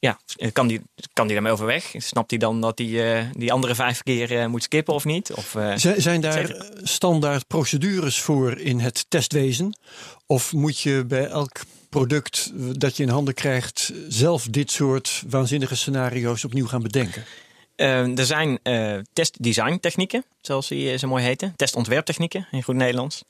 [0.00, 0.18] Ja,
[0.52, 0.80] kan die,
[1.12, 1.94] kan die daarmee overweg?
[1.96, 5.32] Snapt hij dan dat hij eh, die andere vijf keer eh, moet skippen of niet?
[5.32, 9.78] Of, Z- Zijn daar standaard procedures voor in het testwezen?
[10.26, 15.76] Of moet je bij elk product dat je in handen krijgt zelf dit soort waanzinnige
[15.76, 17.24] scenario's opnieuw gaan bedenken?
[17.76, 18.58] Er zijn
[19.12, 21.52] testdesign technieken, zoals die zo mooi heten.
[21.56, 23.24] Testontwerptechnieken in goed Nederlands.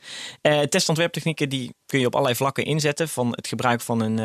[0.69, 3.09] Testontwerptechnieken die kun je op allerlei vlakken inzetten.
[3.09, 4.19] Van het gebruik van een,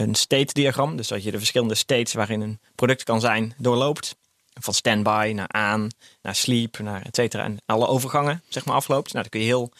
[0.00, 0.96] een state diagram.
[0.96, 4.18] Dus dat je de verschillende states waarin een product kan zijn doorloopt.
[4.60, 5.88] Van standby naar aan,
[6.22, 7.44] naar sleep, naar et cetera.
[7.44, 9.12] En alle overgangen zeg maar afloopt.
[9.12, 9.72] Nou, dan kun je heel,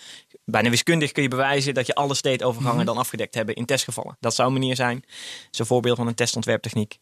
[0.45, 4.17] bijna wiskundig kun je bewijzen dat je alle state overgangen dan afgedekt hebben in testgevallen.
[4.21, 5.01] Dat zou een manier zijn.
[5.01, 6.99] Dat is een voorbeeld van een testontwerptechniek.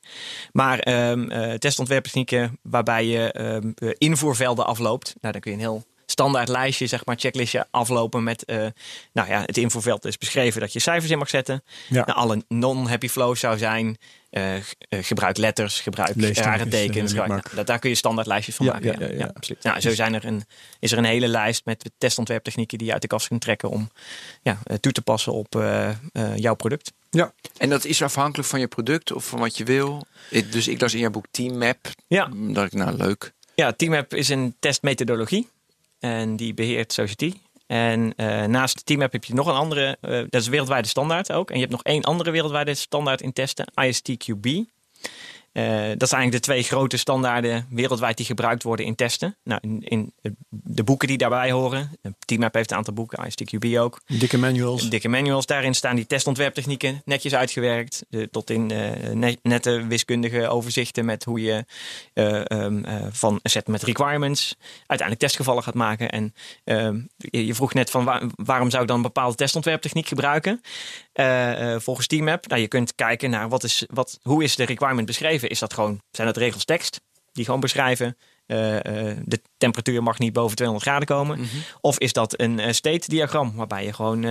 [0.53, 5.15] Maar eh, testontwerptechnieken waarbij je ehm, eh, invoervelden afloopt.
[5.21, 5.85] Nou, dan kun je een heel
[6.19, 8.67] standaard lijstje, zeg maar, checklistje aflopen met, eh,
[9.13, 11.63] nou ja, het invoerveld is beschreven dat je cijfers in mag zetten.
[11.89, 12.05] Ja.
[12.05, 13.97] Nou, alle non-happy flows zou zijn,
[14.31, 17.11] eh, eh, gebruik letters, gebruik rare tekens.
[17.11, 17.45] gebruik- mikmak.
[17.45, 19.01] nou, dat, daar kun je standaard lijstjes van Ja, maken.
[19.01, 19.31] ja, ja, ja.
[19.35, 19.63] absoluut.
[19.63, 20.45] Nou, zo zijn er een,
[20.79, 23.91] is er een hele lijst met testontwerptechnieken die je uit de kast kunt trekken om
[24.43, 25.97] ja, toe te passen op eh, eh,
[26.37, 26.93] jouw product.
[27.11, 30.07] Ja, En dat is afhankelijk van je product of van wat je wil.
[30.31, 31.79] Ik- Dus ik las in jouw boek Team Map.
[32.07, 32.29] Ja.
[32.35, 33.33] Dat ik, nou leuk.
[33.55, 35.49] Ja, TeamApp is een testmethodologie
[35.99, 37.33] en die beheert Society.
[37.67, 41.49] En eh, naast TeamApp heb je nog een andere, eh, dat is wereldwijde standaard ook.
[41.49, 44.47] En je hebt nog één andere wereldwijde standaard in testen, ISTQB.
[45.53, 45.65] Eh,
[45.97, 49.37] dat zijn eigenlijk de twee grote standaarden wereldwijd die gebruikt worden in testen.
[49.45, 50.13] Nou, in, in
[50.49, 51.91] de boeken die daarbij horen.
[52.25, 54.01] TeamApp heeft een aantal boeken, ISTQB ook.
[54.07, 54.91] Dikke manuals.
[54.91, 55.47] Dikke manuals.
[55.47, 58.05] Daarin staan die testontwerptechnieken netjes uitgewerkt.
[58.09, 61.65] De, tot in eh, ne- nette wiskundige overzichten met hoe je
[62.15, 64.57] eh, ehm, eh, van een set met requirements
[64.87, 66.11] uiteindelijk testgevallen gaat maken.
[66.11, 66.35] En
[66.65, 70.61] ehm, je, je vroeg net van waar- waarom zou ik dan een bepaalde testontwerptechniek gebruiken?
[71.19, 75.07] Eh, volgens TeamApp, nou, je kunt kijken naar wat is, wat, hoe is de requirement
[75.07, 75.49] beschreven.
[75.49, 77.01] Is dat gewoon, zijn dat regels tekst
[77.33, 78.17] die gewoon beschrijven?
[78.47, 78.57] eh,
[79.25, 81.49] de temperatuur mag niet boven 200 graden komen.
[81.81, 84.25] Of is dat een state diagram waarbij je gewoon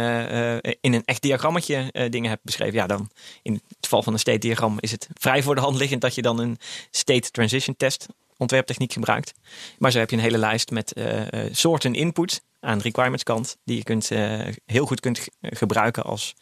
[0.82, 2.74] in een echt diagrammetje dingen hebt beschreven?
[2.74, 3.10] Ja, dan
[3.42, 6.16] in het geval van een state diagram is het vrij voor de hand liggend dat
[6.16, 6.58] je dan een
[6.92, 9.34] state transition test ontwerptechniek gebruikt.
[9.78, 13.24] Maar zo heb je een hele lijst met eh, eh, soorten input aan de requirements
[13.24, 16.34] kant die je kunt, eh, heel goed kunt ge- gebruiken als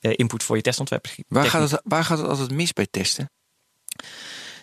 [0.00, 1.06] eh, input voor je testontwerp.
[1.28, 3.30] Waar gaat, het, waar gaat het altijd mis bij testen?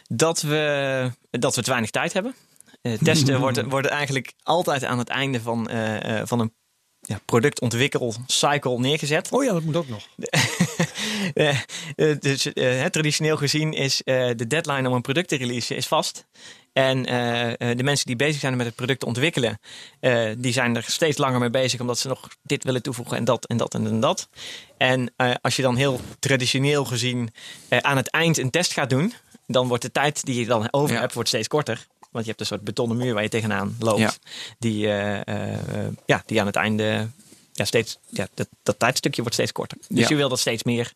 [0.08, 2.36] Dat we, dat we te weinig tijd hebben.
[2.82, 6.54] Eh, testen worden, worden eigenlijk altijd aan het einde van, eh, eh, van een
[7.00, 9.32] ja, productontwikkelcycle neergezet.
[9.32, 10.08] Oh ja, dat moet ook nog.
[12.19, 12.43] Dus
[12.91, 16.26] traditioneel gezien is eh, de deadline om een product te releasen is vast.
[16.73, 19.59] En eh, eh, de mensen die bezig zijn met het product ontwikkelen,
[19.99, 23.23] eh, die zijn er steeds langer mee bezig, omdat ze nog dit willen toevoegen en
[23.23, 24.29] dat en dat en dat.
[24.77, 27.33] En als je dan heel traditioneel gezien
[27.69, 29.13] aan het eind een test gaat doen,
[29.47, 30.99] dan wordt de tijd die je dan over Ja.
[31.01, 31.88] hebt, wordt steeds korter.
[32.12, 33.99] Want je hebt een soort betonnen muur waar je tegenaan loopt.
[33.99, 34.12] Ja.
[34.59, 34.77] Die,
[36.05, 37.07] ja, die aan het einde
[37.53, 39.77] ja, steeds, ja, dat, dat tijdstukje wordt steeds korter.
[39.88, 40.07] Dus Ja.
[40.09, 40.93] je wil dat steeds meer,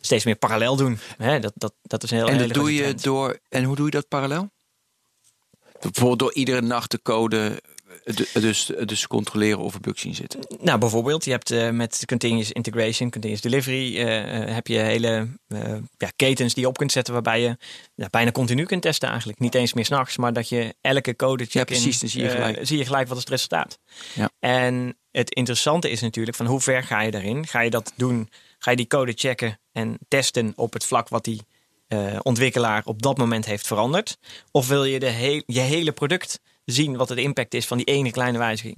[0.00, 0.98] steeds meer parallel doen.
[1.18, 3.38] Hè, dat, dat, dat is een heel En dat doe je door.
[3.48, 4.50] En hoe doe je dat parallel?
[5.80, 7.62] Bijvoorbeeld door iedere nacht de code.
[8.04, 10.40] de- Dus, dus controleren of er bugs in zitten.
[10.60, 15.28] Nou, bijvoorbeeld, je hebt eh, met continuous integration, continuous delivery, eh, eh, heb je hele
[15.98, 17.56] ja, ketens die je op kunt zetten waarbij je
[17.94, 19.38] ja, bijna continu kunt testen eigenlijk.
[19.38, 22.58] Niet eens meer s'nachts, maar dat je elke code check Ja, precies, zie je gelijk.
[22.62, 23.78] zie je gelijk wat is het resultaat.
[24.14, 24.30] Ja.
[24.38, 27.46] En het interessante is natuurlijk van hoe ver ga je daarin?
[27.46, 28.30] Ga je dat doen?
[28.58, 31.42] Ga je die code checken en testen op het vlak wat die
[31.88, 34.18] eh, ontwikkelaar op dat moment heeft veranderd?
[34.50, 37.86] Of wil je de heel, je hele product zien wat de impact is van die
[37.86, 38.76] ene kleine wijziging?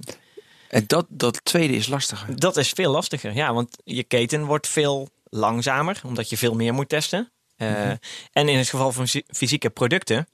[0.69, 2.39] En dat, dat tweede is lastiger.
[2.39, 6.73] Dat is veel lastiger, ja, want je keten wordt veel langzamer, omdat je veel meer
[6.73, 7.31] moet testen.
[7.55, 7.89] Eh,
[8.31, 10.27] En in het geval van fy- fysieke producten,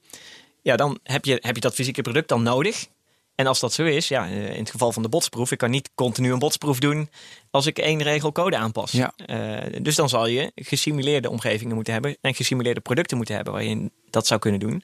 [0.62, 2.88] ja, dan heb je, heb je dat fysieke product dan nodig.
[3.38, 5.70] En als dat zo is, ja, eh, in het geval van de botsproef, ik kan
[5.70, 7.10] niet continu een botsproef doen
[7.52, 8.92] als ik één regel code aanpas.
[8.92, 9.14] Ja.
[9.16, 13.64] Eh, dus dan zal je gesimuleerde omgevingen moeten hebben en gesimuleerde producten moeten hebben waar
[13.64, 14.84] je dat zou kunnen doen.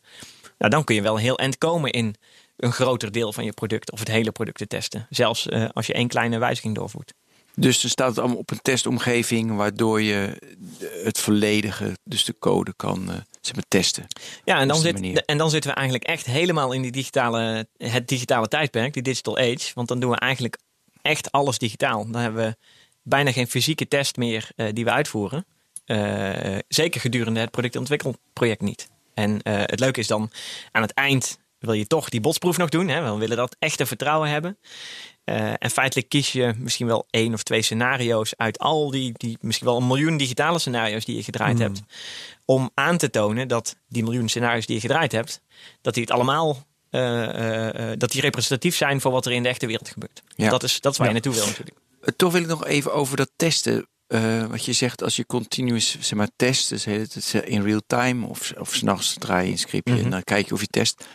[0.57, 2.15] Nou, dan kun je wel heel eind komen in
[2.57, 5.07] een groter deel van je product of het hele product te testen.
[5.09, 7.13] Zelfs eh, als je één kleine wijziging doorvoert.
[7.55, 9.55] Dus dan staat het allemaal op een testomgeving.
[9.55, 10.37] Waardoor je
[11.03, 13.09] het volledige, dus de code kan
[13.45, 14.07] zeg maar, testen.
[14.45, 18.07] Ja, en dan, zit, en dan zitten we eigenlijk echt helemaal in die digitale, het
[18.07, 19.71] digitale tijdperk, die digital age.
[19.73, 20.57] Want dan doen we eigenlijk
[21.01, 22.11] echt alles digitaal.
[22.11, 22.55] Dan hebben we
[23.03, 25.45] bijna geen fysieke test meer eh, die we uitvoeren.
[25.85, 28.89] Eh, zeker gedurende het productontwikkelproject niet.
[29.13, 30.31] En eh, het leuke is dan
[30.71, 32.87] aan het eind wil je toch die botsproef nog doen.
[32.87, 33.11] Hè?
[33.11, 34.57] We willen dat echte vertrouwen hebben.
[35.23, 39.37] Eh, en feitelijk kies je misschien wel één of twee scenario's uit al die, die
[39.41, 41.81] misschien wel een miljoen digitale scenario's die je gedraaid hebt.
[42.45, 45.41] Om aan te tonen dat die miljoen scenario's die je gedraaid hebt,
[45.81, 49.49] dat die het allemaal eh, eh, dat die representatief zijn voor wat er in de
[49.49, 50.21] echte wereld gebeurt.
[50.35, 50.49] Ja.
[50.49, 51.77] Dat, is, dat is waar je naartoe wil natuurlijk.
[52.15, 53.87] Toch wil ik nog even over dat testen.
[54.49, 58.73] wat je zegt, als je continuous zeg maar, test, dus in real time of, of
[58.75, 60.03] s'nachts draai je een scriptje Mhm.
[60.03, 61.05] en dan kijk je of je test.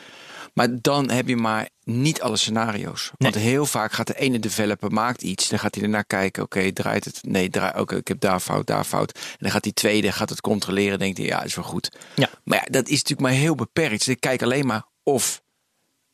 [0.59, 3.11] Maar dan heb je maar niet alle scenario's.
[3.17, 6.73] Want heel vaak gaat de ene developer maakt iets, dan gaat hij ernaar kijken, oké,
[6.73, 7.19] draait het?
[7.23, 9.13] Nee, draai, oké, ik heb daar fout, daar fout.
[9.13, 11.91] En dan gaat die tweede, gaat het controleren, denkt hij, ja, is wel goed.
[12.15, 12.31] Ja.
[12.45, 14.03] Maar ja, dat is natuurlijk maar heel beperkt.
[14.03, 15.43] Ze kijken alleen maar of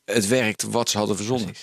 [0.05, 1.55] het werkt wat ze hadden verzonnen.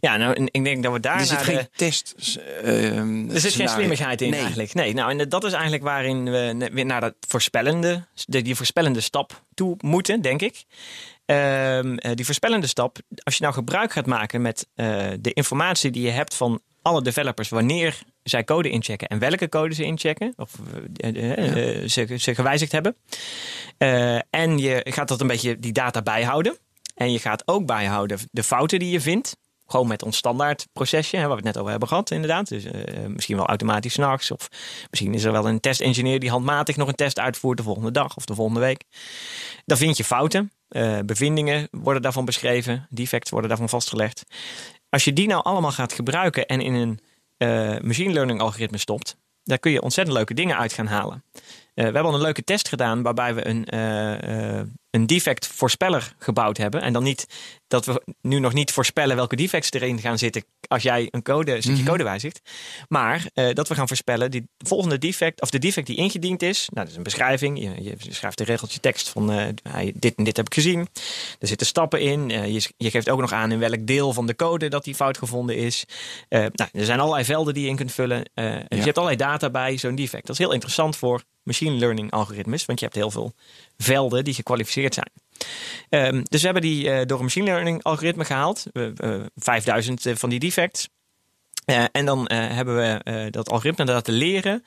[0.00, 2.14] Ja nou, ik denk dat we daar Er zit geen de- test.
[2.62, 4.40] ehm, Er zit geen slimmigheid in Nee.
[4.40, 4.74] eigenlijk.
[4.74, 9.00] Nee, nou, en dat is eigenlijk waarin we weer naar dat voorspellende, de, die voorspellende
[9.00, 10.64] stap toe moeten, denk ik.
[11.26, 15.90] Ehm, eh, die voorspellende stap, als je nou gebruik gaat maken met eh, de informatie
[15.90, 20.32] die je hebt van alle developers wanneer zij code inchecken en welke code ze inchecken,
[20.36, 20.50] of
[21.86, 22.96] ze, ze gewijzigd hebben.
[24.30, 26.56] En je gaat dat een beetje die data bijhouden.
[26.94, 29.36] En je gaat ook bijhouden de fouten die je vindt.
[29.66, 32.48] Gewoon met ons standaard procesje, hè, waar we het net over hebben gehad, inderdaad.
[32.48, 34.30] Dus eh, misschien wel automatisch s'nachts.
[34.30, 34.48] Of
[34.90, 38.16] misschien is er wel een testengineer die handmatig nog een test uitvoert de volgende dag
[38.16, 38.84] of de volgende week.
[39.64, 40.52] Dan vind je fouten.
[40.68, 42.86] eh, bevindingen worden daarvan beschreven.
[42.90, 44.22] Defects worden daarvan vastgelegd.
[44.88, 47.00] Als je die nou allemaal gaat gebruiken en in een
[47.36, 51.24] eh, machine learning algoritme stopt, daar kun je ontzettend leuke dingen uit gaan halen.
[51.74, 54.60] We hebben al een leuke test gedaan waarbij we een, uh,
[54.90, 56.82] een defect voorspeller gebouwd hebben.
[56.82, 57.26] En dan niet
[57.68, 61.54] dat we nu nog niet voorspellen welke defects erin gaan zitten als jij een code,
[61.54, 61.90] een stukje Mhm.
[61.90, 62.40] code wijzigt.
[62.88, 66.68] Maar eh, dat we gaan voorspellen die volgende defect, of de defect die ingediend is.
[66.72, 67.58] Nou, dat is een beschrijving.
[67.60, 70.88] Je, je schrijft een regeltje tekst van eh, dit en dit heb ik gezien.
[71.38, 72.30] Er zitten stappen in.
[72.30, 74.94] Eh, je, je geeft ook nog aan in welk deel van de code dat die
[74.94, 75.84] fout gevonden is.
[76.28, 78.24] Eh, nou, er zijn allerlei velden die je in kunt vullen.
[78.34, 80.26] Eh, en Je hebt allerlei data bij zo'n defect.
[80.26, 83.34] Dat is heel interessant voor machine learning algoritmes, want je hebt heel veel
[83.78, 85.10] velden die gekwalificeerd zijn.
[85.88, 88.64] Ehm, dus we hebben die eh, door een machine learning algoritme gehaald.
[88.72, 90.88] We- eh, 5000 van die defects.
[91.64, 94.64] Eh, en dan hebben we dat algoritme laten leren.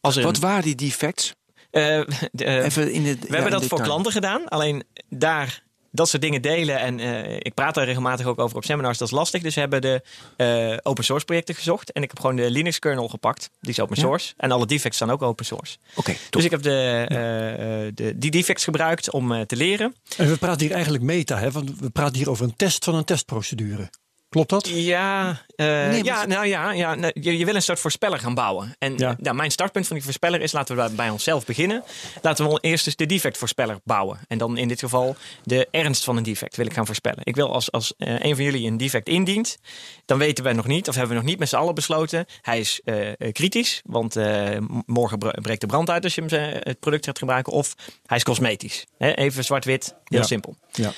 [0.00, 1.34] Als Wat een, waren die defects?
[1.70, 3.26] de, Even in het.
[3.28, 4.48] we hebben dat voor klanten gedaan.
[4.48, 5.62] Alleen daar
[5.94, 6.78] dat soort dingen delen.
[6.78, 8.98] En eh, ik praat daar regelmatig ook over op seminars.
[8.98, 9.42] Dat is lastig.
[9.42, 10.02] Dus we hebben de
[10.36, 11.92] eh, open source projecten gezocht.
[11.92, 13.50] En ik heb gewoon de Linux kernel gepakt.
[13.60, 14.02] Die is open Ja.
[14.02, 14.34] source.
[14.36, 15.76] En alle defects staan ook open source.
[15.94, 16.14] Oké.
[16.30, 17.16] Dus ik heb de, eh,
[17.94, 19.94] de, die defects gebruikt om te leren.
[20.16, 21.50] En we praten hier eigenlijk meta, hè?
[21.50, 23.90] want we praten hier over een test van een testprocedure.
[24.34, 24.68] Klopt dat?
[24.68, 28.34] Ja, eh, Nee, ja nou ja, ja nou, je, je wil een soort voorspeller gaan
[28.34, 28.74] bouwen.
[28.78, 29.16] En Ja.
[29.18, 31.82] nou, mijn startpunt van die voorspeller is, laten we bij- onszelf beginnen.
[32.22, 34.18] Laten we eerst eens de defectvoorspeller bouwen.
[34.28, 37.20] En dan in dit geval de ernst van een defect wil ik gaan voorspellen.
[37.24, 39.58] Ik wil als, als eh, een van jullie een defect indient,
[40.04, 42.58] dan weten we nog niet, of hebben we nog niet met z'n allen besloten, hij
[42.58, 42.96] is eh,
[43.32, 44.16] kritisch, want
[44.86, 47.74] morgen bre- breekt de brand uit als je hem, het product gaat gebruiken, of
[48.06, 48.86] hij is cosmetisch.
[48.98, 50.24] Even zwart-wit, heel Ja.
[50.26, 50.56] simpel.
[50.72, 50.90] Ja.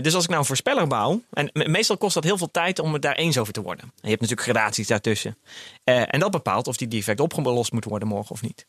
[0.00, 2.78] Dus als ik nou een voorspeller bouw, en me- meestal kost dat heel veel tijd
[2.78, 3.84] om het daar eens over te worden.
[3.84, 5.38] En je hebt natuurlijk gradaties daartussen.
[5.84, 8.66] Eh, en dat bepaalt of die defect opgelost moet worden morgen of niet.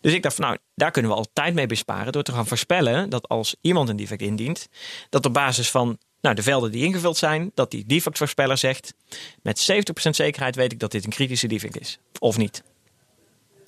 [0.00, 2.46] Dus ik dacht van nou, daar kunnen we al tijd mee besparen door te gaan
[2.46, 4.68] voorspellen dat als iemand een defect indient,
[5.10, 8.94] dat op basis van nou, de velden die ingevuld zijn, dat die defectvoorspeller zegt,
[9.42, 9.70] met
[10.06, 11.98] 70% zekerheid weet ik dat dit een kritische defect is.
[12.18, 12.62] Of niet.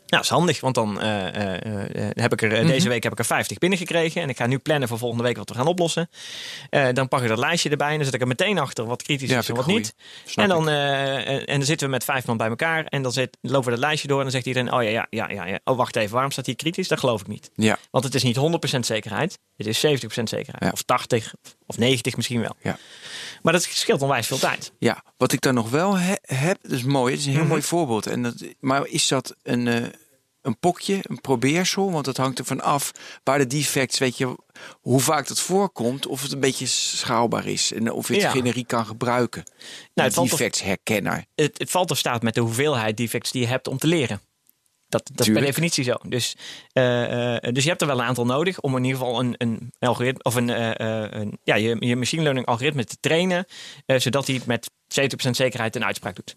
[0.07, 3.03] Nou, dat is handig, want dan eh, eh, eh, heb ik er, eh, deze week
[3.03, 4.23] heb ik er 50 binnengekregen.
[4.23, 6.09] En ik ga nu plannen voor volgende week wat we gaan oplossen.
[6.92, 9.31] Dan pak ik dat lijstje erbij en dan zet ik er meteen achter wat kritisch
[9.31, 9.95] Ja, is en wat niet.
[10.25, 13.12] Snap En dan, en, en dan zitten we met vijf man bij elkaar en dan
[13.12, 14.16] zit, lopen we dat lijstje door.
[14.16, 15.61] En dan zegt iedereen, oh ja, ja, ja, ja, ja.
[15.64, 16.88] Oh, wacht even, waarom staat hier kritisch?
[16.88, 17.51] Dat geloof ik niet.
[17.55, 18.37] Ja, Want het is niet
[18.77, 19.38] 100% zekerheid.
[19.57, 20.64] Het is 70% zekerheid.
[20.64, 20.71] Ja.
[20.73, 22.57] Of 80 of 90 misschien wel.
[22.62, 22.79] Ja.
[23.42, 24.72] Maar dat scheelt onwijs veel tijd.
[24.79, 27.11] ja, wat ik dan nog wel he- heb, dat is mooi.
[27.12, 27.50] Het is een heel Mhm.
[27.50, 28.07] mooi voorbeeld.
[28.07, 29.85] En dat, maar is dat een, eh,
[30.42, 31.92] een pokje, een probeersel?
[31.92, 32.92] Want dat hangt ervan af
[33.24, 34.37] waar de defects, weet je,
[34.81, 38.31] hoe vaak dat voorkomt, of het een beetje schaalbaar is en of je het Ja.
[38.31, 39.42] generiek kan gebruiken.
[39.94, 41.24] Nou, een of, defectsherkenner.
[41.35, 44.20] het, het valt of staat met de hoeveelheid defects die je hebt om te leren.
[44.88, 45.94] Dat, dat is per definitie zo.
[46.09, 46.37] Dus,
[46.72, 49.35] eh, eh, dus je hebt er wel een aantal nodig om in ieder geval een,
[49.38, 53.44] een algoritme of een, eh, een ja, je, je machine learning algoritme te trainen,
[53.87, 56.37] zodat hij met 70% zekerheid een uitspraak doet.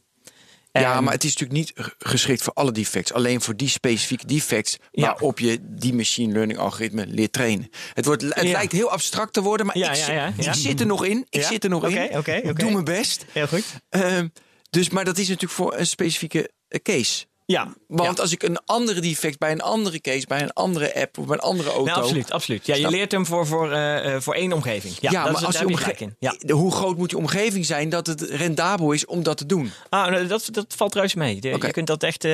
[0.72, 3.14] Ja, En- maar het is natuurlijk niet geschikt voor alle defects.
[3.14, 5.06] Alleen voor die specifieke defects Ja.
[5.06, 7.70] waarop je die machine learning algoritme leert trainen.
[7.94, 8.52] Het, wordt, het Ja.
[8.52, 9.92] lijkt heel abstract te worden, maar Ja,
[10.28, 11.26] ik, ik zit er nog in.
[11.30, 12.12] Ik zit er nog in.
[12.44, 13.26] Ik doe mijn best.
[13.32, 13.64] Heel goed.
[13.90, 14.28] Ehm,
[14.70, 17.26] dus, maar dat is natuurlijk voor een specifieke case.
[17.52, 18.22] Ja, Want ja.
[18.22, 21.36] als ik een andere defect bij een andere case, bij een andere app of bij
[21.36, 21.86] een andere auto.
[21.86, 22.66] Nou, absoluut, absoluut.
[22.66, 24.94] Ja, je Snap- leert hem voor, voor, eh, eh, voor één omgeving.
[25.00, 26.36] Ja, Ja, dat maar is, als daar je je.
[26.48, 26.54] Ja.
[26.56, 29.72] Hoe groot moet je omgeving zijn dat het rendabel is om dat te doen?
[29.90, 31.42] Ah, nou, dat, dat valt reuze mee.
[31.42, 31.48] De-.
[31.48, 32.32] Je kunt dat echt eh,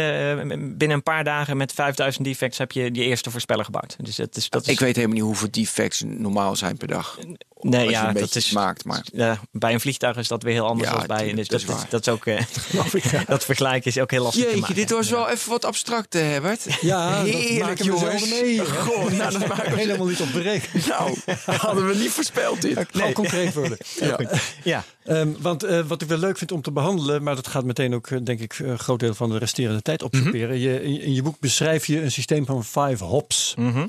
[0.59, 3.95] binnen een paar dagen met 5000 defects heb je je eerste voorspeller gebouwd.
[3.99, 7.17] Dus dat is, dat is Ik weet helemaal niet hoeveel defects normaal zijn per dag.
[7.59, 10.43] nee, als je ja, een dat is maakt, maar- ja, bij een vliegtuig is dat
[10.43, 11.33] weer heel anders dan bij.
[11.33, 12.25] Dus dat dat, is dat is ook
[13.27, 14.41] dat vergelijken is ook heel lastig.
[14.41, 14.75] te Jeetje, maken.
[14.75, 16.65] dit was wel even wat abstract, eh, Herbert.
[16.81, 18.29] Ja, dat Heerlijk, maken we jongens.
[18.29, 18.65] mee.
[18.65, 20.87] Goh, nou, dat maken we helemaal niet op berekend.
[20.87, 21.15] Nou,
[21.45, 22.75] hadden we niet voorspeld dit.
[22.75, 23.77] Het concreet worden.
[23.99, 24.19] Ja.
[24.63, 27.63] Ja, Ehm, want eh, wat ik wel leuk vind om te behandelen, maar dat gaat
[27.63, 30.59] meteen ook, eh, denk ik, een groot deel van de resterende tijd opsoeperen.
[30.59, 33.53] je, in, in je boek beschrijf je een systeem van five hops.
[33.57, 33.87] Mhm.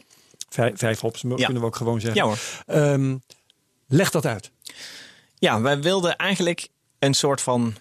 [0.48, 1.34] Vijf, vijf hops, Ja.
[1.36, 2.20] kunnen we ook gewoon zeggen.
[2.20, 2.38] ja hoor.
[2.66, 3.16] Ehm,
[3.88, 4.50] leg dat uit.
[5.38, 7.74] Ja, wij wilden eigenlijk een soort van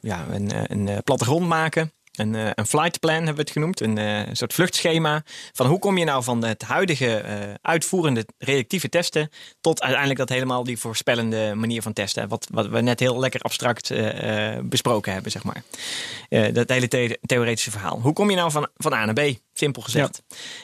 [0.00, 1.92] ja, een, eh, een eh, plattegrond maken.
[2.12, 3.80] Een, eh, een flight plan hebben we het genoemd.
[3.80, 5.22] Een, eh, soort vluchtschema.
[5.52, 9.30] Van hoe kom je nou van het huidige eh, uitvoerende reactieve testen.
[9.60, 12.28] tot uiteindelijk dat helemaal die voorspellende manier van testen.
[12.28, 15.62] Wat, wat we net heel lekker abstract eh, eh, besproken hebben, zeg maar.
[16.28, 18.00] Eh, dat hele the- theoretische verhaal.
[18.00, 19.36] Hoe kom je nou van, van A naar B?
[19.52, 20.22] Simpel gezegd.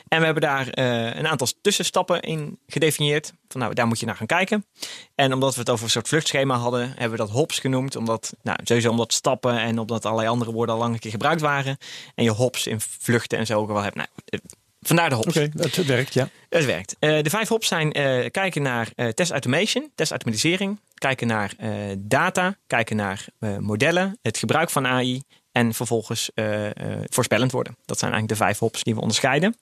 [0.09, 3.33] En we hebben daar eh, een aantal tussenstappen in gedefinieerd.
[3.48, 4.66] Van nou, daar moet je naar gaan kijken.
[5.14, 7.96] En omdat we het over een soort vluchtschema hadden, hebben we dat hops genoemd.
[7.96, 11.40] Omdat, nou, sowieso omdat stappen en omdat allerlei andere woorden al lang een keer gebruikt
[11.40, 11.77] waren.
[12.14, 13.96] En je hops in vluchten en zo ook wel hebt.
[13.96, 14.40] Nou, eh,
[14.81, 15.37] vandaar de hops.
[15.37, 16.29] Oké, het werkt, ja.
[16.48, 16.96] Het werkt.
[16.98, 17.92] Eh, de vijf hops zijn
[18.31, 20.81] kijken naar eh, test automation, test automatisering.
[20.94, 21.55] Kijken naar
[21.98, 23.27] data, kijken naar
[23.59, 25.22] modellen, het gebruik van AI
[25.58, 26.72] en vervolgens eh, eh,
[27.08, 27.76] voorspellend worden.
[27.84, 29.56] Dat zijn eigenlijk de vijf hops die we onderscheiden.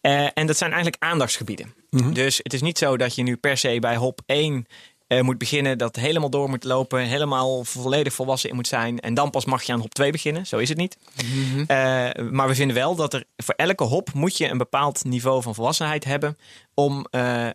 [0.00, 1.74] Eh, en dat zijn eigenlijk aandachtsgebieden.
[2.12, 4.66] Dus het is niet zo dat je nu per se bij hop 1
[5.06, 9.00] eh, moet beginnen, dat helemaal door moet lopen, helemaal volledig volwassen in moet zijn.
[9.00, 10.46] En dan pas mag je aan hop 2 beginnen.
[10.46, 10.98] Zo is het niet.
[11.66, 11.76] Eh,
[12.30, 15.54] maar we vinden wel dat er voor elke hop moet je een bepaald niveau van
[15.54, 16.38] volwassenheid hebben.
[16.74, 17.06] Om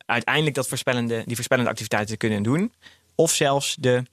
[0.06, 2.74] uiteindelijk dat voorspellende, die voorspellende activiteiten te kunnen doen.
[3.16, 4.04] Of zelfs de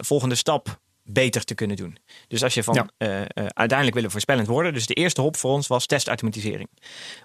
[0.00, 1.98] volgende stap beter te kunnen doen.
[2.28, 2.86] Dus als je van Ja.
[2.98, 4.72] eh, eh, uiteindelijk willen voorspellend worden.
[4.74, 6.68] Dus de eerste hop voor ons was testautomatisering.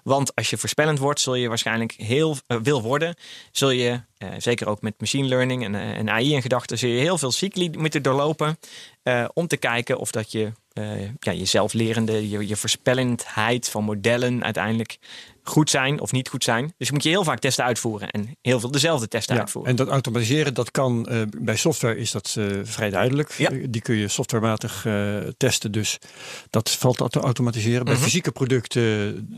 [0.02, 3.14] Want als je voorspellend wordt, zul je waarschijnlijk heel eh, wil worden,
[3.52, 4.00] zul je
[4.38, 7.70] zeker ook met machine learning en, en AI in gedachten, zul je heel veel cycli
[7.70, 8.58] moeten doorlopen
[9.32, 10.52] om te kijken of dat je
[11.20, 14.98] ja, je zelflerende, je, je voorspellendheid van modellen uiteindelijk
[15.50, 16.72] goed zijn of niet goed zijn.
[16.78, 19.70] Dus moet je heel vaak testen uitvoeren en heel veel dezelfde testen Ja, uitvoeren.
[19.70, 23.32] en dat automatiseren, dat kan eh, bij software is dat eh, vrij duidelijk.
[23.32, 23.50] Ja.
[23.50, 24.86] Eh, die kun je softwarematig
[25.36, 25.98] testen, dus
[26.50, 27.84] dat valt te automatiseren.
[27.84, 28.02] Bij Mhm.
[28.02, 29.28] fysieke producten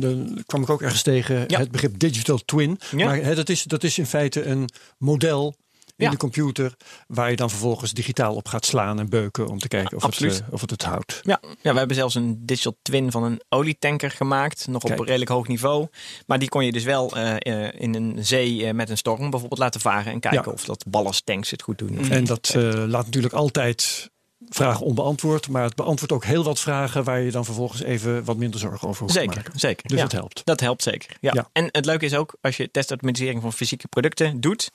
[0.00, 1.58] dan kwam ik ook ergens tegen Ja.
[1.58, 2.78] het begrip digital twin.
[2.96, 3.06] Ja.
[3.06, 5.54] Maar dat, is, dat is in feite een model
[5.96, 6.10] in Ja.
[6.10, 6.74] de computer
[7.06, 10.10] waar je dan vervolgens digitaal op gaat slaan en beuken om te kijken of, het,
[10.12, 10.40] Absoluut.
[10.40, 11.20] eh, of het het houdt.
[11.22, 14.66] Ja, ja, we hebben zelfs een digital twin van een olietanker gemaakt.
[14.66, 15.00] Nog op Kijk.
[15.00, 15.86] een redelijk hoog niveau.
[16.26, 19.60] Maar die kon je dus wel eh, eh, in een zee met een storm bijvoorbeeld
[19.60, 20.12] laten varen.
[20.12, 20.52] En kijken Ja.
[20.52, 21.98] of dat ballasttanks het goed doen.
[21.98, 22.28] of En niet.
[22.28, 22.54] dat
[22.86, 24.12] laat natuurlijk altijd
[24.48, 28.36] vragen onbeantwoord, maar het beantwoordt ook heel wat vragen waar je dan vervolgens even wat
[28.36, 29.58] minder zorgen over hoeft te Zeker, maken.
[29.58, 29.88] zeker.
[29.88, 30.02] Dus ja.
[30.02, 30.40] dat helpt.
[30.44, 31.16] Dat helpt zeker.
[31.20, 31.30] Ja.
[31.34, 31.48] Ja.
[31.52, 34.70] En het leuke is ook, als je testautomatisering van fysieke producten doet,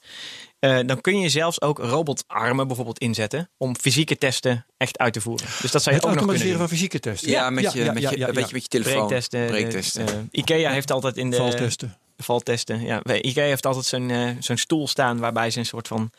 [0.60, 5.22] eh, dan kun je zelfs ook robotarmen bijvoorbeeld inzetten om fysieke testen echt uit te
[5.22, 5.48] voeren.
[5.62, 6.68] Dus dat zou je Het ook nog kunnen automatiseren doen.
[6.68, 7.30] van fysieke testen.
[7.32, 8.94] Ja, met je, met je, ja, je, met je telefoon.
[8.94, 9.42] Breektesten.
[9.42, 10.08] de- Breektesten.
[10.08, 11.98] eh, Ikea heeft altijd in de valtesten.
[12.18, 12.82] valtesten.
[12.82, 16.12] Ja, Ikea heeft altijd zo'n eh, zo'n stoel staan waarbij ze een soort van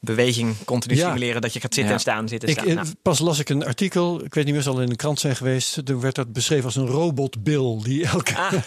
[0.00, 1.06] beweging continu Ja.
[1.06, 1.98] simuleren dat je gaat zitten Ja.
[1.98, 2.68] en staan, zitten Ik, staan.
[2.68, 5.20] eh, Nou, pas las ik een artikel, ik weet niet meer, zal in de krant
[5.20, 5.84] zijn geweest.
[5.86, 8.52] Toen werd dat beschreven als een robotbil die elke Ah.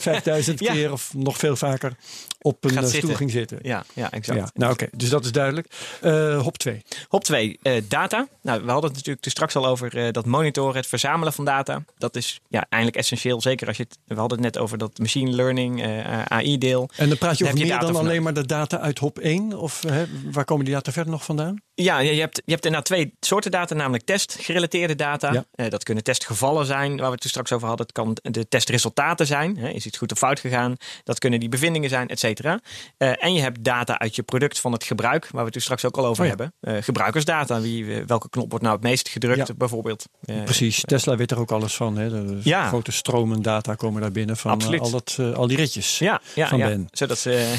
[0.00, 0.72] 5000 Ja.
[0.72, 1.92] keer of nog veel vaker
[2.40, 3.16] op een Gaat eh, stoel zitten.
[3.18, 3.58] ging zitten.
[3.62, 4.50] ja, ja, exact.
[4.58, 5.66] Nou oké, dus dat is duidelijk.
[6.00, 6.82] Eh, hop 2.
[7.08, 8.28] Hop 2, data.
[8.42, 11.44] Nou, we hadden het natuurlijk dus straks al over eh, dat monitoren, het verzamelen van
[11.44, 11.84] data.
[11.98, 13.98] Dat is ja, eigenlijk essentieel, zeker als je het...
[14.06, 16.88] We hadden het net over dat machine learning, eh, AI-deel.
[16.96, 19.58] En dan praat je over meer dan alleen maar de data uit hop 1?
[19.58, 21.62] Of hè, waar komen die data verder nog vandaan?
[21.82, 25.32] Ja, je hebt, je hebt inderdaad twee soorten data, namelijk testgerelateerde data.
[25.32, 25.44] Ja.
[25.54, 27.86] Eh, dat kunnen testgevallen zijn, waar we het toen straks over hadden.
[27.86, 29.56] Het kan de testresultaten zijn.
[29.56, 30.74] Hè, is iets goed of fout gegaan?
[31.04, 32.60] Dat kunnen die bevindingen zijn, et cetera.
[32.96, 35.62] Eh, en je hebt data uit je product van het gebruik, waar we het toen
[35.62, 36.36] straks ook al over Oh ja.
[36.36, 36.54] hebben.
[36.60, 39.54] Eh, gebruikersdata, wie, welke knop wordt nou het meest gedrukt, Ja.
[39.56, 40.04] bijvoorbeeld.
[40.44, 41.96] Precies, Tesla weet er ook alles van.
[41.98, 42.08] Hè?
[42.10, 42.68] De Ja.
[42.68, 44.80] grote stromen data komen daar binnen van Absoluut.
[44.80, 45.98] al, dat, al die ritjes.
[45.98, 46.66] Ja, ja, van ja.
[46.68, 46.88] Ben.
[46.90, 47.54] zodat ze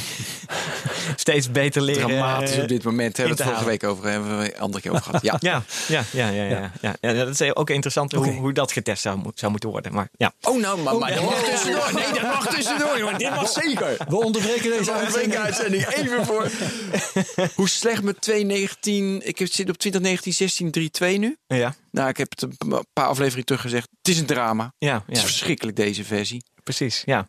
[1.16, 2.08] steeds beter leren.
[2.08, 3.18] Dramatisch op dit moment.
[3.18, 4.11] Hebben we het vorige week over.
[4.12, 5.21] Hebben we een andere keer over gehad.
[5.32, 5.38] Ja.
[5.39, 6.95] Ja, ja, ja, ja, ja, ja.
[7.02, 7.13] ja.
[7.13, 9.93] dat is ook interessant hoe, dat getest zou, zou moeten worden.
[9.93, 10.34] Maar ja.
[10.41, 11.91] Oh, nou, maar, maar dat mag tussendoor.
[11.93, 13.17] Nee, dat mag tussendoor, jongen.
[13.17, 13.97] Dit mag zeker.
[14.08, 15.36] We onderbreken deze uitzending.
[15.36, 16.50] uitzending even voor.
[17.56, 19.28] Hoe slecht met 219?
[19.28, 20.71] Ik heb- zit op 2019, 16,
[21.15, 21.38] 3-2 nu.
[21.47, 23.88] Ja, Nou, ik heb het een paar afleveringen terug gezegd.
[23.97, 24.74] Het is een drama.
[24.78, 26.43] ja, Het is ja verschrikkelijk, deze versie.
[26.63, 27.04] Precies.
[27.06, 27.15] Ja.
[27.15, 27.26] ja,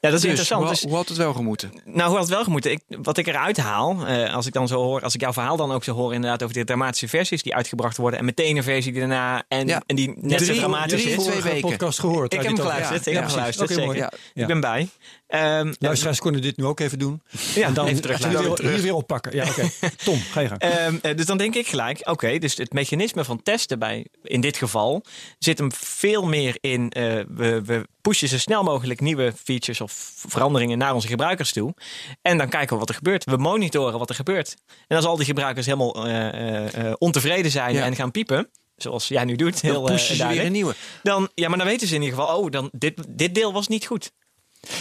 [0.00, 0.62] dat is Dus, interessant.
[0.62, 1.72] hoe, Dus, hoe had het wel gemoeten?
[1.84, 2.70] nou, hoe had het wel gemoeten?
[2.70, 5.56] Ik, wat ik eruit haal, eh, als ik dan zo hoor, als ik jouw verhaal
[5.56, 8.62] dan ook zo hoor, inderdaad over de dramatische versies die uitgebracht worden en meteen een
[8.62, 9.82] versie die daarna en, Ja.
[9.86, 11.22] en die net zo Drie- dramatisch drie- is.
[11.24, 11.60] twee weken.
[11.60, 12.32] podcast gehoord.
[12.32, 13.04] Ik heb hem geluisterd.
[13.04, 13.96] Ja, ik heb ja, geluisterd, zeker.
[13.96, 14.12] Ja.
[14.34, 14.88] Ik ben bij.
[15.26, 17.22] Ehm, Luisteraars kunnen dit nu ook even doen.
[17.54, 19.34] ja, en dan even terug hier, weer, hier weer oppakken.
[19.34, 19.68] Ja, oké.
[20.04, 20.60] Tom, ga je gang.
[20.60, 24.40] Ehm, eh, dus dan denk ik gelijk, oké, dus het mechanisme van testen bij, in
[24.40, 25.02] dit geval,
[25.38, 30.12] zit hem veel meer in, eh, we, we pushen zo snel mogelijk nieuwe features of
[30.28, 31.74] veranderingen naar onze gebruikers toe.
[32.22, 33.24] En dan kijken we wat er gebeurt.
[33.24, 34.56] We monitoren wat er gebeurt.
[34.86, 37.84] En als al die gebruikers helemaal eh, eh, eh, ontevreden zijn Ja.
[37.84, 40.74] en gaan piepen, zoals jij nu doet, Dan heel weer duidelijk, een nieuwe.
[41.02, 43.68] dan, ja, maar dan weten ze in ieder geval, oh, dan, dit, dit deel was
[43.68, 44.10] niet goed.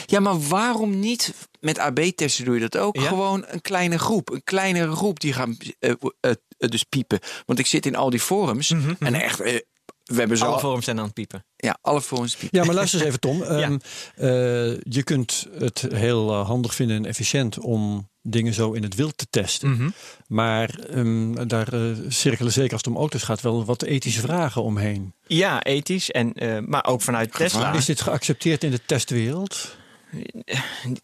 [0.06, 1.34] Ja, maar waarom niet?
[1.60, 2.95] Met AB-testen doe je dat ook.
[2.95, 3.08] Ja.
[3.08, 4.30] Gewoon een kleine groep.
[4.30, 5.58] Een kleinere groep die gaan
[6.67, 7.19] dus piepen.
[7.45, 8.73] Want ik zit in al die forums.
[8.99, 9.60] En echt, eh,
[10.10, 10.45] we hebben zo...
[10.45, 11.45] Alle forums zijn aan het piepen.
[11.56, 12.60] Ja, alle forums piepen.
[12.60, 13.43] Ja, maar luister eens even, Tom.
[13.60, 13.78] Ehm,
[14.15, 14.30] eh,
[14.82, 19.17] je kunt het heel eh, handig vinden en efficiënt om dingen zo in het wild
[19.17, 19.72] te testen.
[19.72, 19.89] Mhm.
[20.28, 24.63] Maar ehm, daar eh, cirkelen zeker als het om auto's gaat wel wat ethische vragen
[24.63, 25.13] omheen.
[25.28, 27.74] Ja, ethisch, en, eh, maar ook vanuit Tesla.
[27.74, 29.78] Is dit geaccepteerd in de testwereld?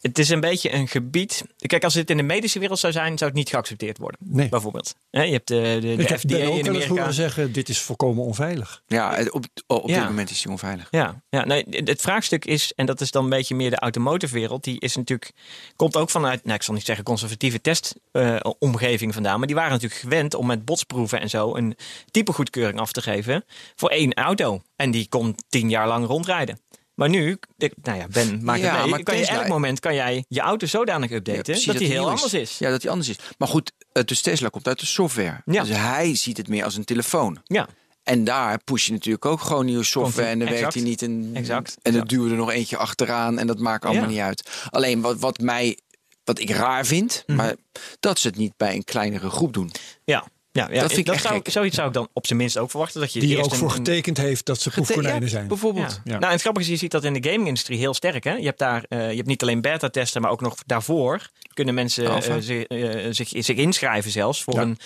[0.02, 1.44] Het is een beetje een gebied.
[1.58, 4.20] Kijk, als het in de medische wereld zou zijn, zou het niet geaccepteerd worden.
[4.24, 4.50] Nee.
[4.50, 4.96] Bijvoorbeeld.
[5.10, 7.12] Hè, Je hebt de, de, Ik de heb FDA ben ook in Amerika.
[7.12, 8.82] zeggen, dit is volkomen onveilig.
[8.88, 10.00] Ja, op, op Ja.
[10.00, 10.88] dit moment is die onveilig.
[10.92, 14.34] Ja, ja nee, het vraagstuk is, en dat is dan een beetje meer de automotive
[14.34, 15.32] wereld, die is natuurlijk,
[15.76, 20.02] komt ook vanuit, nou ik zal niet zeggen conservatieve testomgeving vandaan, maar die waren natuurlijk
[20.02, 21.76] gewend om met botsproeven en zo een
[22.12, 23.44] typegoedkeuring af te geven
[23.76, 24.62] voor één auto.
[24.76, 26.60] En die kon tien jaar lang rondrijden.
[26.96, 28.90] Maar nu, ik- nou ja, Ben, maak Ja, het mee.
[28.90, 32.10] maar Kan je elk moment kan jij je auto zodanig updaten precies, dat die heel
[32.10, 32.58] anders is.
[32.58, 33.16] Ja, dat die anders is.
[33.38, 33.72] Maar goed,
[34.06, 35.42] dus Tesla komt uit de software.
[35.46, 35.64] Ja.
[35.64, 37.42] Dus hij ziet het meer als een telefoon.
[37.44, 37.68] Ja,
[38.04, 40.28] En daar push je natuurlijk ook gewoon nieuwe software.
[40.28, 40.62] En dan Exact.
[40.62, 41.02] werkt hij niet.
[41.02, 41.78] En, Exact.
[41.82, 43.40] en dan duwen er nog eentje achteraan.
[43.40, 44.10] En dat maakt allemaal Ja.
[44.10, 44.50] niet uit.
[44.70, 45.78] Alleen wat, wat mij.
[46.24, 47.38] Wat ik raar vind, Mhm.
[47.38, 47.56] maar
[48.00, 49.72] dat ze het niet bij een kleinere groep doen.
[50.04, 50.26] ja.
[50.56, 51.50] Ja, ja, Dat vind ik echt zou, gek.
[51.50, 53.02] Zoiets zou ik dan op zijn minst ook verwachten.
[53.02, 55.48] Dat je Die er ook een- voor een- getekend heeft dat ze proefkonijnen Ja, zijn.
[55.48, 55.92] Bijvoorbeeld.
[55.92, 56.02] Ja.
[56.04, 56.12] Ja.
[56.12, 58.24] Nou, en het grappige is, je ziet dat in de gaming-industrie heel sterk.
[58.24, 58.34] Hè?
[58.34, 62.06] Je hebt daar, eh, je hebt niet alleen beta-testen, maar ook nog daarvoor kunnen mensen
[62.06, 64.62] eh, zich, eh, zich, zich inschrijven zelfs voor Ja.
[64.62, 64.78] een,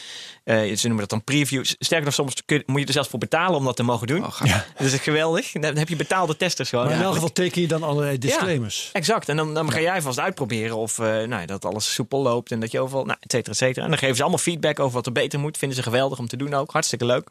[0.44, 1.64] eh, ze noemen dat dan preview.
[1.66, 4.26] Sterker nog, soms kun- moet je er zelfs voor betalen om dat te mogen doen.
[4.26, 4.42] Oh.
[4.78, 5.52] Dat is geweldig.
[5.52, 6.86] Dan heb je betaalde testers gewoon.
[6.86, 8.90] Maar in elk geval teken je dan allerlei disclaimers.
[8.94, 9.30] Exact.
[9.30, 12.60] En dan, dan ga jij vast uitproberen of eh, nou, dat alles soepel loopt en
[12.60, 13.84] dat je overal, nou, et cetera, et cetera.
[13.84, 15.58] En dan geven ze allemaal feedback over wat er beter moet.
[15.58, 16.72] Vinden ze geweldig om te doen ook.
[16.72, 17.30] Hartstikke leuk.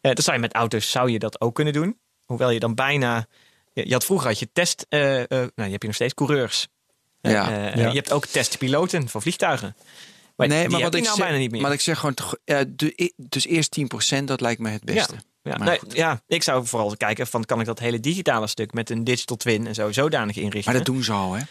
[0.00, 1.98] Eh dat zou je met auto's zou je dat ook kunnen doen.
[2.24, 3.26] Hoewel je dan bijna.
[3.72, 4.86] Je, je had vroeger had je test.
[4.88, 6.68] eh, eh, nou, die heb je nog steeds coureurs.
[7.20, 7.50] Eh, Ja.
[7.70, 7.88] eh, Ja.
[7.88, 9.76] Je hebt ook testpiloten voor vliegtuigen.
[10.36, 11.60] Maar nee, die maar heb wat je ik nou zeg, bijna niet meer.
[11.62, 12.14] Maar ik zeg gewoon,
[12.44, 12.64] ja,
[13.16, 15.14] dus eerst 10%, dat lijkt me het beste.
[15.42, 19.04] Ja, ja, ik zou vooral kijken van kan ik dat hele digitale stuk met een
[19.04, 20.72] digital twin en zo zodanig inrichten.
[20.72, 21.42] Maar dat doen ze al, hè?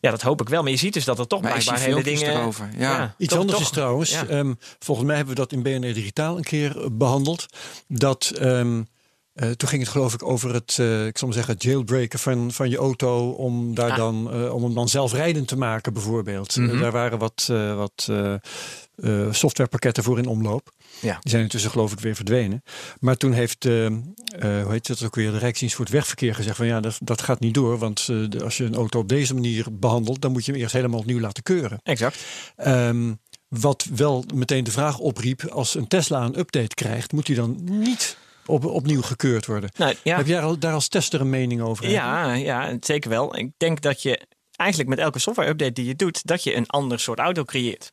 [0.00, 0.62] Ja, dat hoop ik wel.
[0.62, 2.30] Maar je ziet dus dat er toch Maar blijkbaar hele dingen.
[2.32, 3.14] erover, ja.
[3.18, 4.26] Iets toch- anders toch- is trouwens, ja.
[4.26, 7.46] ehm, volgens mij hebben we dat in BNR Digitaal een keer eh, behandeld.
[7.88, 8.82] Dat ehm,
[9.36, 12.52] eh, toen ging het geloof ik over het, eh, ik zal maar zeggen, jailbreken van,
[12.52, 13.96] van je auto om, daar Ah.
[13.96, 16.56] dan, eh, om hem dan zelfrijdend te maken bijvoorbeeld.
[16.56, 16.78] Mhm.
[16.78, 18.08] Daar waren wat, wat
[19.30, 20.70] softwarepakketten voor in omloop.
[21.00, 21.18] Ja.
[21.20, 22.62] Die zijn intussen geloof ik weer verdwenen.
[23.00, 23.72] Maar toen heeft, eh,
[24.62, 27.22] hoe heet dat ook weer, de Rijksdienst voor het Wegverkeer gezegd van ja, dat, dat
[27.22, 27.78] gaat niet door.
[27.78, 30.72] Want de- als je een auto op deze manier behandelt, dan moet je hem eerst
[30.72, 31.78] helemaal opnieuw laten keuren.
[31.82, 32.18] Exact.
[32.56, 33.12] Ehm,
[33.48, 37.58] wat wel meteen de vraag opriep: als een Tesla een update krijgt, moet die dan
[37.62, 38.16] niet
[38.46, 39.70] op, opnieuw gekeurd worden?
[39.76, 40.16] Nou, ja.
[40.16, 41.88] Heb jij al- daar als tester een mening over?
[41.88, 43.36] Ja, ja, zeker wel.
[43.38, 44.20] Ik denk dat je
[44.56, 47.92] eigenlijk met elke software-update die je doet, dat je een ander soort auto creëert.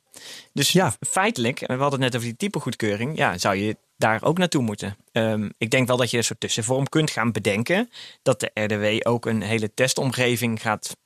[0.54, 0.94] Dus Ja.
[1.00, 4.62] feitelijk, en we hadden het net over die typegoedkeuring, ja, zou je daar ook naartoe
[4.62, 4.96] moeten.
[5.12, 7.90] Ehm, ik denk wel dat je een soort tussenvorm kunt gaan bedenken,
[8.22, 10.98] dat de RDW ook een hele testomgeving gaat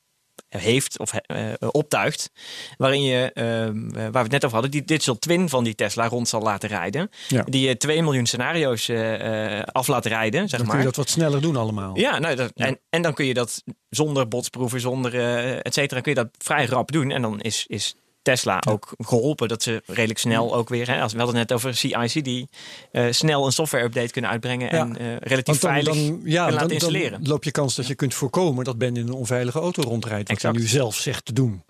[0.48, 2.30] heeft of eh, optuigt,
[2.76, 6.08] waarin je, ehm, waar we het net over hadden, die digital twin van die Tesla
[6.08, 7.10] rond zal laten rijden.
[7.28, 7.44] Ja.
[7.48, 10.76] Die je 2 miljoen scenario's eh, eh, af laat rijden, zeg Dan maar.
[10.76, 11.98] kun je dat wat sneller doen allemaal.
[11.98, 16.00] Ja, nou, dat, En, en dan kun je dat zonder botsproeven, zonder eh et cetera,
[16.00, 17.10] kun je dat vrij rap doen.
[17.10, 17.94] En dan is, is
[18.28, 21.58] Tesla ook geholpen dat ze redelijk snel ook weer, hè, als we hadden het net
[21.58, 22.46] over CI/CD,
[22.92, 24.80] eh snel een software-update kunnen uitbrengen Ja.
[24.80, 27.10] en eh, relatief Want dan, veilig dan, ja, kunnen laten dan, installeren.
[27.22, 30.28] dan loop je kans dat je kunt voorkomen dat Ben in een onveilige auto rondrijdt.
[30.28, 30.54] Wat Exact.
[30.54, 31.62] je nu zelf zegt te doen.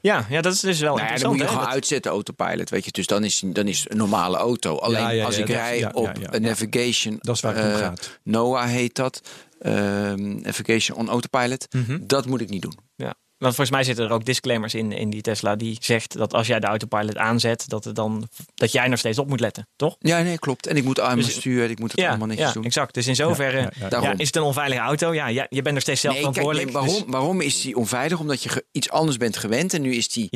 [0.00, 1.32] ja, ja, dat is dus wel Nou ja, dan interessant.
[1.32, 2.70] moet je hè, gewoon dat- uitzetten, autopilot.
[2.70, 4.76] Weet je, dus dan is, dan is een normale auto.
[4.76, 6.34] Alleen Ja, ja, als ik rij ja, op ja, ja.
[6.34, 8.18] een navigation, Dat is waar het om eh, gaat.
[8.22, 9.22] NOAA heet dat,
[9.60, 11.98] ehm, navigation on autopilot, Mhm.
[12.06, 12.78] dat moet ik niet doen.
[12.96, 13.14] Ja.
[13.38, 16.46] Want volgens mij zitten er ook disclaimers in, in die Tesla die zegt dat als
[16.46, 19.96] jij de autopilot aanzet, dat, het dan, dat jij nog steeds op moet letten, toch?
[19.98, 20.66] Ja, nee, klopt.
[20.66, 22.64] En ik moet armen Dus- sturen, ik moet het Ja, allemaal netjes ja doen.
[22.64, 22.94] exact.
[22.94, 25.14] Dus in zoverre Ja, is het een onveilige auto.
[25.14, 26.72] Ja, ja, je bent nog steeds zelf Nee, kijk, verantwoordelijk.
[26.72, 28.18] nee, waarom, dus- waarom is die onveilig?
[28.20, 30.28] Omdat je iets anders bent gewend en nu is die,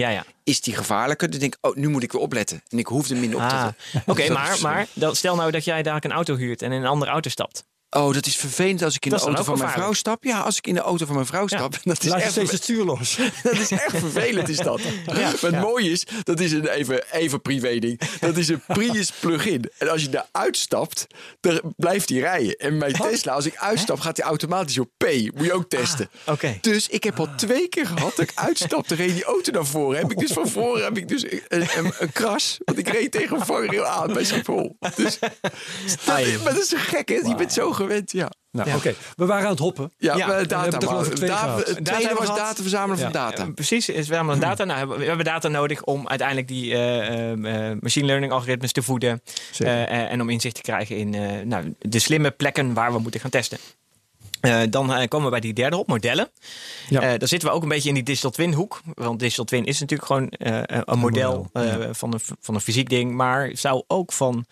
[0.44, 1.30] is die gevaarlijker.
[1.30, 2.62] Dus denk ik, oh, nu moet ik weer opletten.
[2.68, 4.03] En ik hoefde minder op te Ah, letten.
[4.12, 6.86] Oké, maar, is- maar stel nou dat jij daar een auto huurt en in een
[6.88, 7.64] andere auto stapt.
[7.97, 10.24] Oh, dat is vervelend als ik in Dat de auto van mijn vrouw stap.
[10.24, 11.57] Ja, als ik in de auto van mijn vrouw Ja.
[11.57, 11.78] stap.
[11.84, 13.18] Dat is, Laat je echt steeds het stuur los.
[13.43, 14.80] dat is echt vervelend, is dat.
[15.07, 15.61] maar het ja.
[15.61, 18.01] mooie is, dat is een even, even privé-ding.
[18.20, 19.70] Dat is een Prius plug-in.
[19.78, 21.07] En als je daar uitstapt,
[21.40, 22.57] dan blijft hij rijden.
[22.57, 25.05] En mijn Tesla, als ik uitstap, gaat hij automatisch op P.
[25.34, 26.11] Moet je ook testen.
[26.24, 26.59] Ah, oké.
[26.61, 29.99] Dus ik heb al twee keer gehad dat ik uitstapte, reed die auto naar voren.
[29.99, 32.59] Heb ik dus van voren heb ik dus een, een, een kras.
[32.64, 34.76] Want ik reed tegen een vangrail aan bij Schiphol.
[34.97, 37.14] Dus, dat, maar dat is zo gek, hè?
[37.14, 38.30] Je bent zo gewend, ja.
[38.51, 38.95] Nou, oké.
[39.16, 39.93] We waren aan het hoppen.
[39.99, 41.30] Ja, Ja, we data, hebben geloof ik twee.
[41.30, 43.43] Het tweede hebben we was data verzamelen van data.
[43.43, 44.64] Eh, precies, is we hebben data.
[44.64, 48.72] Nou, hebben- we hebben data nodig om uiteindelijk die eh, eh, eh, machine learning algoritmes
[48.72, 49.22] te voeden.
[49.59, 53.30] En om inzicht te krijgen in eh, nou, de slimme plekken waar we moeten gaan
[53.30, 53.59] testen.
[54.41, 56.28] Eh, dan komen we bij die derde op, modellen.
[56.89, 57.01] Ja.
[57.01, 58.80] Eh, daar zitten we ook een beetje in die digital twin hoek.
[58.95, 62.61] Want digital twin is natuurlijk gewoon eh, een model, model, eh, van, een, van een
[62.61, 63.12] fysiek ding.
[63.12, 64.45] Maar zou ook van,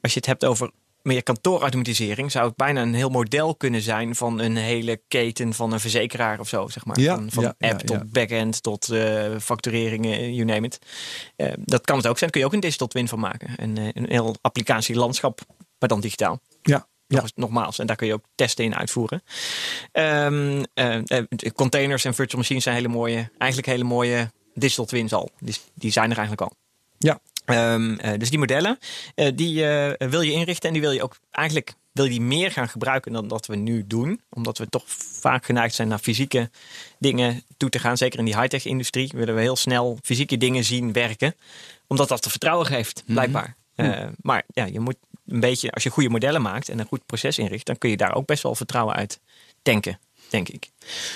[0.00, 0.70] als je het hebt over
[1.02, 5.72] meer kantoorautomatisering zou het bijna een heel model kunnen zijn van een hele keten van
[5.72, 7.00] een verzekeraar of zo, zeg maar.
[7.00, 10.78] Ja, van van ja, ja, app tot backend tot eh factureringen, you name it.
[11.36, 12.30] Eh, dat kan het ook zijn.
[12.30, 13.50] Daar kun je ook een digital twin van maken.
[13.56, 15.40] Een, eh, een heel applicatielandschap,
[15.78, 16.40] maar dan digitaal.
[16.62, 17.20] Ja, ja.
[17.20, 19.22] Nog, nogmaals, en daar kun je ook testen in uitvoeren.
[19.92, 20.26] Eh,
[20.74, 21.24] eh,
[21.54, 25.30] containers en virtual machines zijn hele mooie, eigenlijk hele mooie digital twins al.
[25.38, 26.56] Die, die zijn er eigenlijk al.
[26.98, 27.20] Ja.
[27.44, 28.78] Ehm, eh, dus die modellen,
[29.14, 32.20] eh, die eh, wil je inrichten en die wil je ook eigenlijk wil je die
[32.20, 34.20] meer gaan gebruiken dan dat we nu doen.
[34.30, 34.84] Omdat we toch
[35.20, 36.50] vaak geneigd zijn naar fysieke
[36.98, 37.96] dingen toe te gaan.
[37.96, 41.34] Zeker in die high-tech industrie willen we heel snel fysieke dingen zien werken.
[41.86, 43.56] Omdat dat te vertrouwen geeft, blijkbaar.
[43.74, 47.06] Eh, maar ja, je moet een beetje, als je goede modellen maakt en een goed
[47.06, 49.20] proces inricht, dan kun je daar ook best wel vertrouwen uit
[49.62, 50.70] tanken, denk ik.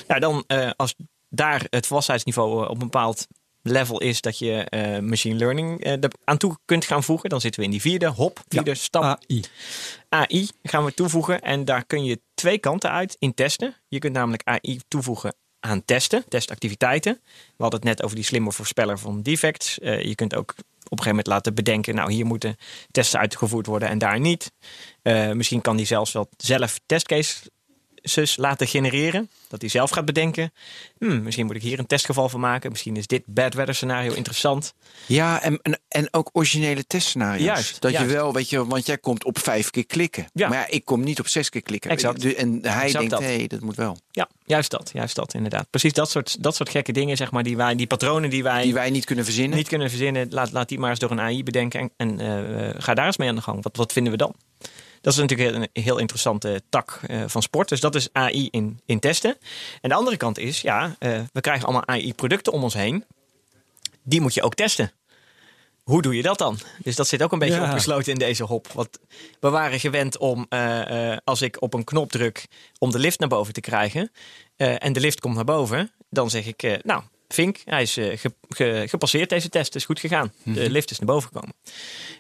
[0.09, 0.45] Nou, dan
[0.77, 0.95] als
[1.29, 3.27] daar het volwassenheidsniveau op een bepaald
[3.67, 7.61] level is dat je eh, machine learning er aan toe kunt gaan voegen, dan zitten
[7.61, 9.03] we in die vierde hop, vierde stap.
[9.03, 9.43] AI.
[10.09, 13.77] AI gaan we toevoegen en daar kun je twee kanten uit in testen.
[13.89, 17.21] Je kunt namelijk AI toevoegen aan testen, testactiviteiten.
[17.25, 19.79] We hadden het net over die slimme voorspeller van defects.
[19.79, 22.57] Eh, je kunt ook op een gegeven moment laten bedenken, nou hier moeten
[22.91, 24.53] testen uitgevoerd worden en daar niet.
[25.33, 26.81] Misschien kan die zelfs wel zelf
[28.07, 29.31] testcases laten genereren.
[29.49, 30.53] Dat hij zelf gaat bedenken.
[30.99, 32.71] Hmm, misschien moet ik hier een testgeval van maken.
[32.71, 34.75] Misschien is dit bad weather scenario interessant.
[35.07, 37.45] Ja, en, en, en ook originele testscenario's.
[37.45, 38.11] Juist, dat juist.
[38.11, 40.27] je wel, weet je, want jij komt op vijf keer klikken.
[40.33, 40.49] Ja.
[40.49, 41.91] Maar ja, ik kom niet op zes keer klikken.
[41.91, 42.35] Exact.
[42.35, 43.99] En hij Exact denkt, hé, hey, dat moet wel.
[44.11, 44.91] Ja, juist dat.
[44.93, 45.71] Juist dat, inderdaad.
[45.71, 48.63] Precies dat soort, dat soort gekke dingen, zeg maar, die, wij, die patronen die wij
[48.63, 49.57] Die wij niet kunnen verzinnen.
[49.57, 50.27] niet kunnen verzinnen.
[50.31, 53.17] Laat, laat die maar eens door een AI bedenken en, en eh, ga daar eens
[53.17, 53.63] mee aan de gang.
[53.63, 54.35] Wat, wat vinden we dan?
[55.01, 57.69] Dat is natuurlijk een heel interessante tak eh, van sport.
[57.69, 59.37] Dus dat is AI in, in testen.
[59.81, 63.05] En de andere kant is, ja, eh, we krijgen allemaal AI-producten om ons heen.
[64.03, 64.93] Die moet je ook testen.
[65.83, 66.59] Hoe doe je dat dan?
[66.83, 67.65] Dus dat zit ook een beetje Ja.
[67.65, 68.69] opgesloten in deze hop.
[68.73, 68.99] Want
[69.41, 72.47] we waren gewend om, eh, als ik op een knop druk
[72.79, 74.11] om de lift naar boven te krijgen.
[74.57, 75.91] en de lift komt naar boven.
[76.11, 79.75] Dan zeg ik, nou, Vink, hij is eh, ge- ge- gepasseerd deze test.
[79.75, 80.33] is goed gegaan.
[80.43, 81.55] De lift is naar boven gekomen.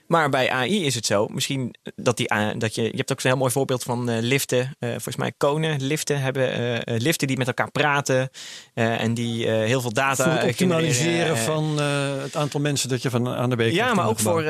[0.06, 2.28] Maar bij AI is het zo, misschien dat, die,
[2.58, 4.76] dat je, je hebt ook zo'n heel mooi voorbeeld van eh, liften.
[4.78, 8.30] Eh, volgens mij konen, liften hebben liften die met elkaar praten
[8.74, 11.78] en die heel veel data Voor optimaliseren van
[12.22, 14.44] het aantal mensen dat je van A naar B krijgt ja, maar ook voor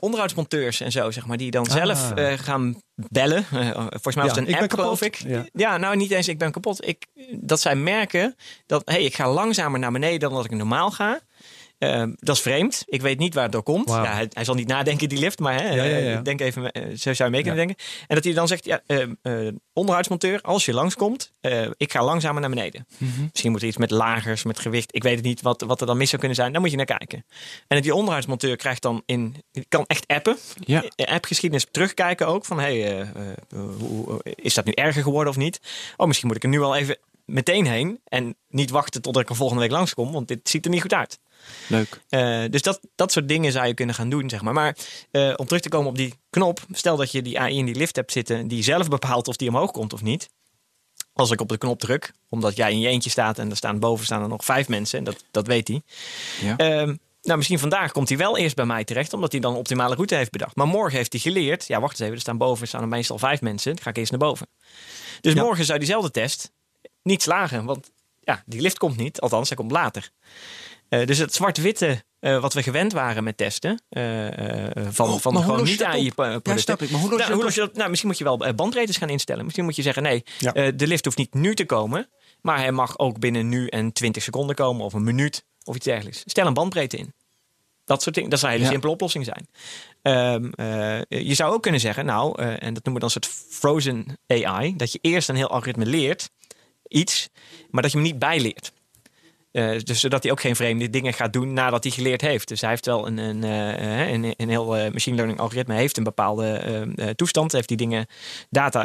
[0.00, 1.72] onderhoudsmonteurs en zo, zeg maar, die dan Ah.
[1.72, 2.80] zelf gaan
[3.10, 3.44] bellen.
[3.44, 5.14] Volgens mij was Ja, het een ik app, geloof ik.
[5.16, 5.46] Ja.
[5.52, 5.76] Ja.
[5.76, 6.86] nou niet eens ik ben kapot.
[6.88, 10.90] Ik, dat zij merken dat, hey, ik ga langzamer naar beneden dan dat ik normaal
[10.90, 11.20] ga.
[11.78, 12.82] Eh, dat is vreemd.
[12.86, 13.88] Ik weet niet waar het door komt.
[13.88, 16.70] Ja, hij, hij zal niet nadenken, die lift, maar hè, Ja, ja, eh, denk even,
[16.72, 17.84] eh, zo zou je mee kunnen denken.
[18.06, 21.32] En dat hij dan zegt, ja, eh, eh, onderhoudsmonteur, als je langskomt,
[21.76, 22.86] ik ga langzamer naar beneden.
[23.30, 24.94] Misschien moet er iets met lagers, met gewicht.
[24.94, 26.52] Ik weet het niet wat, wat er dan mis zou kunnen zijn.
[26.52, 27.24] Daar moet je naar kijken.
[27.68, 29.36] En die onderhoudsmonteur krijgt dan in,
[29.68, 30.36] kan echt appen.
[30.64, 30.84] Ja.
[30.96, 32.44] Appgeschiedenis terugkijken ook.
[32.44, 33.06] Van hey,
[33.54, 35.60] hoe, hoe- is dat nu erger geworden of niet?
[35.96, 36.96] Oh, misschien moet ik er nu al even
[37.26, 38.00] meteen heen.
[38.04, 40.12] En niet wachten tot ik er volgende week langskom.
[40.12, 41.18] Want dit ziet er niet goed uit.
[41.68, 42.00] Leuk.
[42.08, 44.52] Eh, dus dat, dat soort dingen zou je kunnen gaan doen, zeg maar.
[44.52, 44.76] Maar
[45.10, 46.60] eh, om terug te komen op die knop.
[46.72, 48.48] Stel dat je die AI in die lift hebt zitten.
[48.48, 50.28] Die zelf bepaalt of die omhoog komt of niet.
[51.12, 53.78] Als ik op de knop druk, omdat jij in je eentje staat en er staan
[53.78, 55.82] boven staan er nog vijf mensen, en dat, dat weet hij.
[56.42, 56.56] Ja.
[56.56, 59.58] Ehm, nou, misschien vandaag komt hij wel eerst bij mij terecht, omdat hij dan een
[59.58, 60.56] optimale route heeft bedacht.
[60.56, 63.18] Maar morgen heeft hij geleerd, ja, wacht eens even, er staan boven staan er meestal
[63.18, 64.46] vijf mensen, dan ga ik eerst naar boven.
[65.20, 65.42] Dus Ja.
[65.42, 66.52] morgen zou diezelfde test
[67.06, 67.90] niet slagen, want
[68.20, 70.10] ja, die lift komt niet, althans, hij komt later.
[70.88, 74.04] Eh, dus het zwart-witte eh, wat we gewend waren met testen eh,
[74.88, 76.14] van, Oh, van gewoon je niet.
[76.44, 76.90] Ja, snap ik.
[76.90, 77.74] Maar hoe los je nou, hoe los je dat?
[77.74, 79.42] Nou, misschien moet je wel bandbreedtes gaan instellen.
[79.44, 80.70] Misschien moet je zeggen, nee, Ja.
[80.70, 82.08] de lift hoeft niet nu te komen,
[82.40, 85.84] maar hij mag ook binnen nu en 20 seconden komen of een minuut of iets
[85.84, 86.22] dergelijks.
[86.24, 87.14] Stel een bandbreedte in.
[87.84, 88.30] Dat soort dingen.
[88.30, 88.74] Dat zou een hele Ja.
[88.74, 89.48] simpele oplossing zijn.
[90.02, 93.28] Ehm, eh, je zou ook kunnen zeggen, nou, en dat noemen we dan een soort
[93.50, 96.30] frozen AI, dat je eerst een heel algoritme leert,
[96.88, 97.28] iets,
[97.70, 98.72] maar dat je hem niet bijleert.
[99.52, 102.48] Eh, dus zodat hij ook geen vreemde dingen gaat doen nadat hij geleerd heeft.
[102.48, 105.96] Dus hij heeft wel een, een, eh, een, een heel eh, machine learning algoritme, heeft
[105.96, 108.06] een bepaalde toestand, heeft die dingen,
[108.50, 108.84] data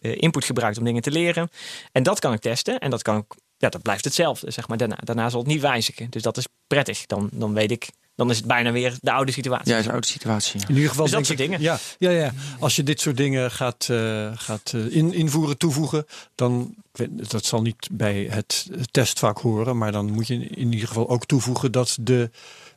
[0.00, 1.50] input gebruikt om dingen te leren.
[1.92, 3.24] En dat kan ik testen en dat kan ik,
[3.56, 4.76] ja, dat blijft hetzelfde, zeg maar.
[4.76, 6.10] Daarna, daarna zal het niet wijzigen.
[6.10, 7.06] Dus dat is prettig.
[7.06, 9.72] Dan, dan weet ik, dan is het bijna weer de oude situatie.
[9.72, 10.60] Ja, is een oude situatie.
[10.68, 11.78] In ieder geval Dus dat denk soort ik- dingen.
[11.98, 16.74] Ja, ja, ja, als je dit soort dingen gaat, eh, gaat in, invoeren, toevoegen, dan
[17.10, 21.26] dat zal niet bij het testvak horen, maar dan moet je in ieder geval ook
[21.26, 22.30] toevoegen dat de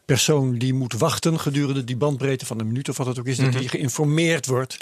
[0.06, 3.38] persoon die moet wachten gedurende die bandbreedte van een minuut of wat het ook is,
[3.38, 3.58] dat Mhm.
[3.60, 4.78] die geïnformeerd wordt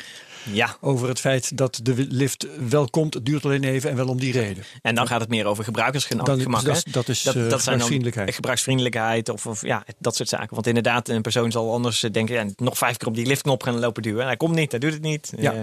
[0.51, 3.13] Ja, over het feit dat de lift wel komt.
[3.13, 4.63] Het duurt alleen even en wel om die reden.
[4.81, 6.25] en dan gaat het meer over gebruikersgemak.
[6.25, 8.33] Dan, gemak, dat, is- dat dat, eh, dat zijn gebruiksvriendelijkheid.
[8.35, 10.49] gebruiksvriendelijkheid of, of ja, dat soort zaken.
[10.53, 13.63] Want inderdaad, een persoon zal anders eh, denken, ja, nog vijf keer op die liftknop
[13.63, 14.25] gaan lopen duwen.
[14.25, 15.33] Hij komt niet, hij doet het niet.
[15.37, 15.53] Ja.
[15.53, 15.59] Eh,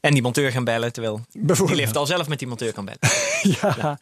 [0.00, 1.20] en die monteur gaan bellen, terwijl
[1.66, 2.98] die lift al zelf met die monteur kan bellen.
[3.60, 3.98] Ja.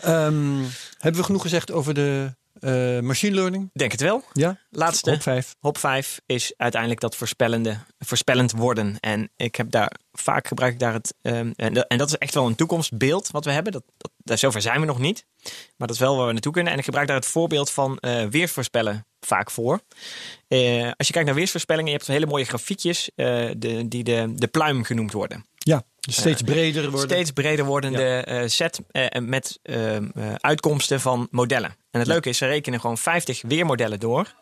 [0.00, 0.62] Ehm,
[0.98, 3.70] hebben we genoeg gezegd over de eh, machine learning?
[3.72, 4.24] Denk het wel.
[4.32, 4.58] Ja?
[4.70, 5.10] Laatste.
[5.10, 5.54] Op vijf.
[5.60, 8.96] Hop 5 is uiteindelijk dat voorspellende, voorspellend worden.
[9.00, 11.14] En ik heb daar vaak gebruik ik daar het.
[11.22, 13.72] ehm, en, dat, en dat is echt wel een toekomstbeeld wat we hebben.
[13.72, 15.26] Dat, dat, daar- zover zijn we nog niet.
[15.76, 16.72] Maar dat is wel waar we naartoe kunnen.
[16.72, 19.80] En ik gebruik daar het voorbeeld van eh weersvoorspellen vaak voor.
[20.48, 24.46] Eh, als je kijkt naar weersvoorspellingen, je hebt hele mooie grafiekjes de, die de, de
[24.46, 25.46] pluim genoemd worden.
[25.58, 27.10] Ja, steeds breder worden.
[27.10, 30.02] Steeds breder wordende eh, set eh, met eh, eh,
[30.36, 31.76] uitkomsten van modellen.
[31.90, 34.34] En het leuke is, ze rekenen gewoon 50 weermodellen door.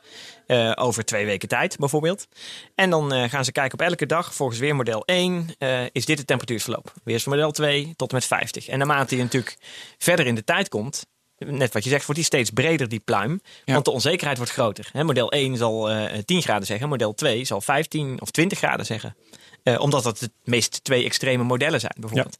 [0.47, 2.27] eh, over twee weken tijd bijvoorbeeld.
[2.75, 4.35] En dan eh, gaan ze kijken op elke dag.
[4.35, 6.93] Volgens weermodel 1 eh, is dit het temperatuursverloop.
[7.05, 8.69] Weersmodel 2 tot en met 50.
[8.69, 9.57] En naarmate je natuurlijk
[9.99, 11.07] verder in de tijd komt.
[11.39, 13.41] Net wat je zegt, wordt die steeds breder, die pluim.
[13.65, 13.73] Ja.
[13.73, 14.91] Want de onzekerheid wordt groter.
[14.93, 16.89] Model 1 zal eh 10 graden zeggen.
[16.89, 19.17] Model 2 zal 15 of 20 graden zeggen.
[19.65, 22.39] Eh, omdat dat het meest twee extreme modellen zijn, bijvoorbeeld.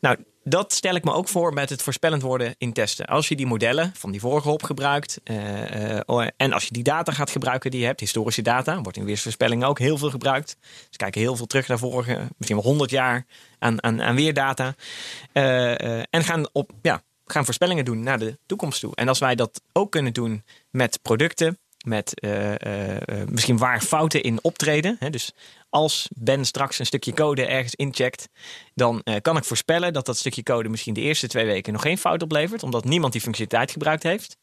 [0.00, 3.06] Nou, dat stel ik me ook voor met het voorspellend worden in testen.
[3.06, 5.20] Als je die modellen van die vorige hop gebruikt.
[5.24, 8.80] eh, eh, oh, en als je die data gaat gebruiken die je hebt, historische data,
[8.80, 10.56] wordt in weersvoorspellingen ook heel veel gebruikt.
[10.90, 13.26] Ze kijken heel veel terug naar vorige, misschien wel 100 jaar
[13.58, 14.74] aan, aan, aan weerdata.
[16.10, 18.94] En gaan, op, ja, gaan voorspellingen doen naar de toekomst toe.
[18.94, 23.80] En als wij dat ook kunnen doen met producten, met eh, eh, eh, misschien waar
[23.80, 24.96] fouten in optreden.
[24.98, 25.32] Hè, dus
[25.70, 28.28] als Ben straks een stukje code ergens incheckt,
[28.74, 31.98] dan kan ik voorspellen dat dat stukje code misschien de eerste twee weken nog geen
[31.98, 34.36] fout oplevert, omdat niemand die functionaliteit gebruikt heeft.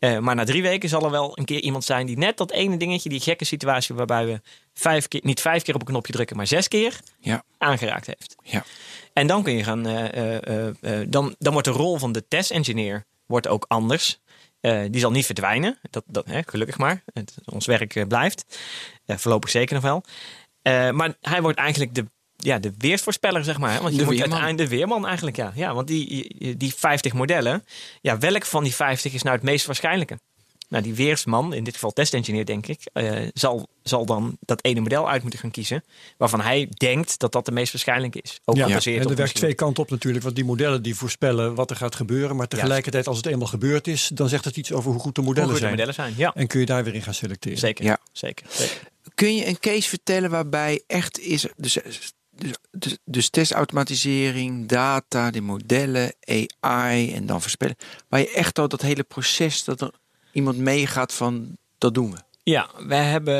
[0.00, 2.76] Maar na drie weken zal er wel een keer iemand zijn die net dat ene
[2.76, 4.40] dingetje, die gekke situatie waarbij we
[4.74, 7.42] vijf keer, niet vijf keer op een knopje drukken, maar zes keer Ja.
[7.58, 8.36] aangeraakt heeft.
[8.42, 8.64] Ja.
[9.12, 9.82] En dan kun je gaan,
[11.10, 14.18] dan, dan wordt de rol van de test-engineer wordt ook anders.
[14.66, 17.02] Eh, die zal niet verdwijnen, dat, dat, hè, gelukkig maar.
[17.12, 18.58] Het, ons werk eh, blijft.
[19.06, 20.04] Voorlopig zeker nog wel.
[20.62, 22.06] Eh, maar hij wordt eigenlijk de,
[22.36, 23.72] ja, de weersvoorspeller, zeg maar.
[23.72, 23.80] hè.
[23.80, 24.32] Want je De moet weerman.
[24.32, 25.52] uiteindelijk de weerman eigenlijk, ja.
[25.54, 27.64] ja want die, die 50 modellen,
[28.00, 30.18] ja, welk van die 50 is nou het meest waarschijnlijke?
[30.68, 34.80] Nou, die weersman, in dit geval testengineer denk ik, eh, zal, zal dan dat ene
[34.80, 35.84] model uit moeten gaan kiezen.
[36.16, 38.40] Waarvan hij denkt dat dat de meest waarschijnlijke is.
[38.44, 40.24] Ook Ja, en er werkt misschien- twee kanten op natuurlijk.
[40.24, 42.36] Want die modellen die voorspellen wat er gaat gebeuren.
[42.36, 45.20] Maar tegelijkertijd als het eenmaal gebeurd is, dan zegt het iets over hoe goed de
[45.20, 45.76] hoe modellen goed de zijn.
[45.78, 46.14] modellen zijn.
[46.16, 47.58] Ja, En kun je daar weer in gaan selecteren.
[47.58, 47.84] zeker.
[47.84, 47.98] Ja.
[48.12, 48.80] zeker, zeker.
[49.14, 51.46] Kun je een case vertellen waarbij echt is.
[51.56, 52.12] Dus, dus,
[52.70, 56.14] dus, dus testautomatisering, data, die modellen,
[56.60, 57.76] AI en dan voorspellen.
[58.08, 59.90] Waar je echt al dat hele proces dat er
[60.36, 62.16] iemand meegaat van dat doen we.
[62.42, 63.34] Ja, wij hebben,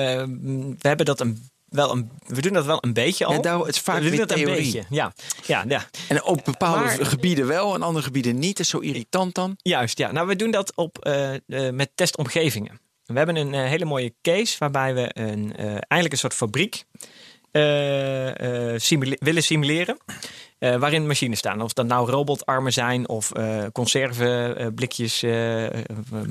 [0.78, 3.32] we hebben dat een, wel een, we doen dat wel een beetje al.
[3.32, 4.84] Ja, daar, het is vaak we doen dat een beetje.
[4.90, 5.12] Ja,
[5.46, 5.88] ja, ja.
[6.08, 8.56] En op bepaalde Maar- gebieden wel en andere gebieden niet.
[8.56, 9.56] Dat is zo irritant dan.
[9.62, 10.12] Juist, ja.
[10.12, 12.80] Nou, we doen dat op, eh, eh, met testomgevingen.
[13.04, 16.84] We hebben een eh, hele mooie case waarbij we een, eigenlijk een soort fabriek
[18.76, 19.96] simule- willen simuleren.
[20.58, 21.60] Eh, waarin machines staan.
[21.60, 25.24] Of dat nou robotarmen zijn of eh conserveblikjes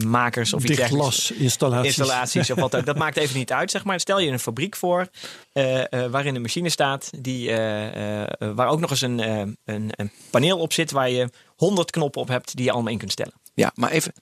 [0.05, 1.27] makers of iets dergelijks.
[1.27, 1.97] Dichtglasinstallaties.
[1.97, 2.85] installaties of wat ook.
[2.85, 3.99] Dat maakt even niet uit, zeg maar.
[3.99, 5.07] Stel je een fabriek voor
[5.53, 9.39] eh, eh, waarin een machine staat die, eh, eh, waar ook nog eens een, eh,
[9.65, 12.97] een, een paneel op zit waar je 100 knoppen op hebt die je allemaal in
[12.97, 13.33] kunt stellen.
[13.53, 14.13] Ja, maar even.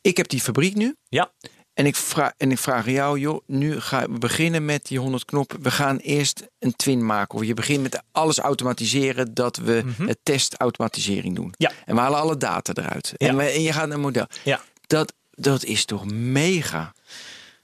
[0.00, 0.96] Ik heb die fabriek nu.
[1.08, 1.30] Ja,
[1.76, 5.24] En ik, vraag, en ik vraag jou, joh, nu gaan we beginnen met die 100
[5.24, 5.62] knoppen.
[5.62, 7.38] We gaan eerst een twin maken.
[7.38, 11.44] Of je begint met alles automatiseren dat we het testautomatisering doen.
[11.46, 11.54] Mhm.
[11.56, 11.72] Ja.
[11.84, 13.12] En we halen alle data eruit.
[13.16, 13.28] Ja.
[13.28, 14.26] En, we, en je gaat een model.
[14.42, 14.60] ja.
[14.86, 16.94] Dat, dat is toch mega.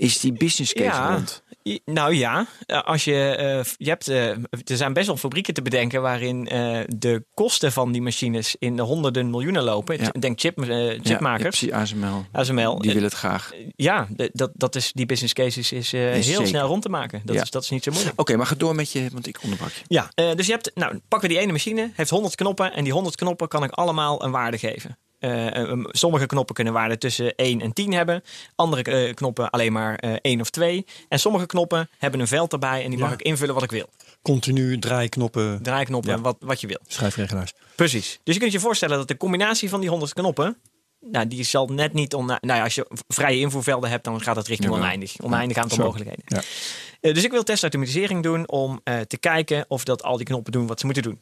[0.03, 1.15] Is die business case Ja.
[1.15, 1.43] rond?
[1.85, 4.37] Nou ja, eh, als je, eh, je hebt, eh, er
[4.77, 6.45] zijn best wel fabrieken te bedenken waarin
[6.89, 10.01] de kosten van die machines in de honderden miljoenen lopen.
[10.01, 10.11] Ja.
[10.19, 10.59] Denk chip,
[11.03, 12.25] chipmakers, Ja, ASML.
[12.33, 12.79] ASML.
[12.79, 13.51] Die willen het graag.
[13.77, 16.47] ja, dat, dat is, die business cases is, heel zeker.
[16.47, 17.23] snel rond te maken.
[17.25, 17.43] Dat, Ja.
[17.43, 18.21] is, dat is niet zo moeilijk.
[18.21, 19.83] Oké, maar ga door met je, want ik onderbrak je.
[19.87, 22.93] Ja, dus je hebt, nou, pakken we die ene machine, heeft 100 knoppen en die
[22.93, 24.99] 100 knoppen kan ik allemaal een waarde geven.
[25.23, 28.23] Eh, eh, sommige knoppen kunnen waarden tussen 1 en 10 hebben.
[28.55, 30.87] Andere eh, knoppen alleen maar eh 1 of 2.
[31.09, 33.89] En sommige knoppen hebben een veld erbij en die mag ik invullen wat ik wil.
[34.23, 36.21] Continu draaiknoppen, Draaiknoppen, Ja.
[36.21, 36.79] wat, wat je wil.
[36.87, 37.53] schrijfregelaars.
[37.75, 38.19] Precies.
[38.23, 40.57] Dus je kunt je voorstellen dat de combinatie van die 100 knoppen.
[41.01, 42.27] Nou, die zal net niet on.
[42.27, 45.15] Nou ja, als je vrije invoervelden hebt, dan gaat het richting oneindig.
[45.23, 45.83] Oneindig aantal Zo.
[45.85, 46.25] mogelijkheden.
[46.27, 47.13] Ja.
[47.13, 50.81] Dus ik wil testautomatisering doen om te kijken of dat al die knoppen doen wat
[50.81, 51.21] ze moeten doen.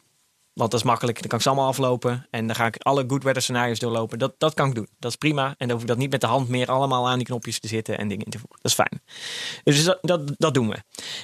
[0.53, 1.19] Want dat is makkelijk.
[1.19, 2.27] Dan kan ik ze allemaal aflopen.
[2.31, 4.19] En dan ga ik alle good weather scenario's doorlopen.
[4.19, 4.89] Dat, dat kan ik doen.
[4.99, 5.47] Dat is prima.
[5.47, 7.69] En dan hoef ik dat niet met de hand meer allemaal aan die knopjes te
[7.69, 8.59] zitten en dingen in te voeren.
[8.63, 9.03] Dat is fijn.
[9.65, 10.77] Dus dat, dat, dat doen we.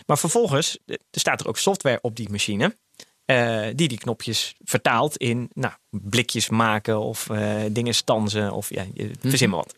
[0.07, 2.77] Maar vervolgens er staat er ook software op die machine.
[3.25, 8.85] eh, die die knopjes vertaalt in nou, blikjes maken of eh, dingen stanzen of ja,
[8.95, 9.75] je- verzin maar wat.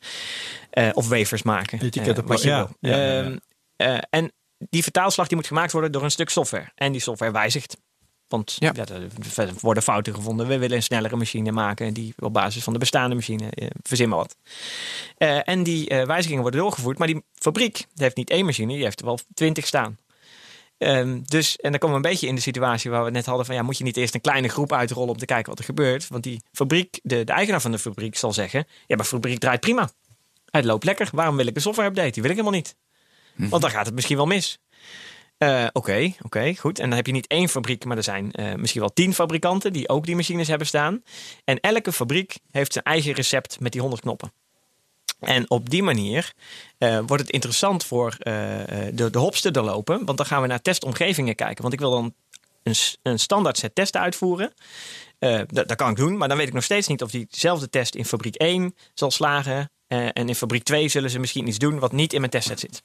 [0.71, 1.81] Eh, of wafers maken.
[1.83, 2.77] Etiketten eh, wat je plakken.
[2.81, 2.91] wil.
[2.91, 3.23] Ja, ja, ja, ja.
[3.25, 3.37] Ehm,
[3.77, 4.33] eh, en
[4.69, 6.71] die vertaalslag die moet gemaakt worden door een stuk software.
[6.75, 7.77] En die software wijzigt.
[8.29, 8.73] Want Ja.
[8.75, 8.85] ja.
[9.37, 10.47] er worden fouten gevonden.
[10.47, 14.09] We willen een snellere machine maken die op basis van de bestaande machine eh, verzin
[14.09, 14.37] maar wat.
[15.17, 16.99] Eh, en die eh, wijzigingen worden doorgevoerd.
[16.99, 19.99] Maar die fabriek die heeft niet één machine, die heeft er wel twintig staan.
[20.79, 23.27] Ehm, dus, en dan komen we een beetje in de situatie waar we het net
[23.27, 25.59] hadden van ja, moet je niet eerst een kleine groep uitrollen om te kijken wat
[25.59, 26.09] er gebeurt?
[26.09, 29.61] Want die fabriek, de, de eigenaar van de fabriek zal zeggen, ja, maar fabriek draait
[29.61, 29.91] prima.
[30.51, 31.09] Het loopt lekker.
[31.13, 32.11] Waarom wil ik een software update?
[32.11, 32.77] Die wil ik helemaal niet.
[33.35, 34.59] Want dan gaat het misschien wel mis.
[35.39, 36.79] Eh, Oké, oké, goed.
[36.79, 39.73] En dan heb je niet één fabriek, maar er zijn eh, misschien wel tien fabrikanten
[39.73, 41.03] die ook die machines hebben staan.
[41.45, 44.33] En elke fabriek heeft zijn eigen recept met die 100 knoppen.
[45.21, 46.33] En op die manier
[46.79, 50.05] eh, wordt het interessant voor de, de hops te doorlopen.
[50.05, 51.63] Want dan gaan we naar testomgevingen kijken.
[51.63, 52.15] Want ik wil dan
[52.63, 54.53] een, een standaard set testen uitvoeren.
[55.19, 57.95] Dat, dat kan ik doen, maar dan weet ik nog steeds niet of diezelfde test
[57.95, 59.71] in fabriek 1 zal slagen.
[59.87, 62.83] En in fabriek 2 zullen ze misschien iets doen wat niet in mijn testset zit.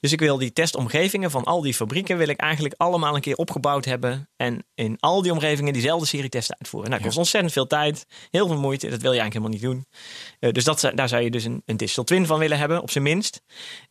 [0.00, 3.36] Dus ik wil die testomgevingen van al die fabrieken wil ik eigenlijk allemaal een keer
[3.36, 4.28] opgebouwd hebben.
[4.36, 6.90] En in al die omgevingen diezelfde serie testen uitvoeren.
[6.90, 8.88] Nou, dat kost ontzettend veel tijd, heel veel moeite.
[8.88, 10.00] Dat wil je eigenlijk helemaal niet doen.
[10.40, 12.90] Eh, dus dat, daar zou je dus een, een digital twin van willen hebben, op
[12.90, 13.42] zijn minst.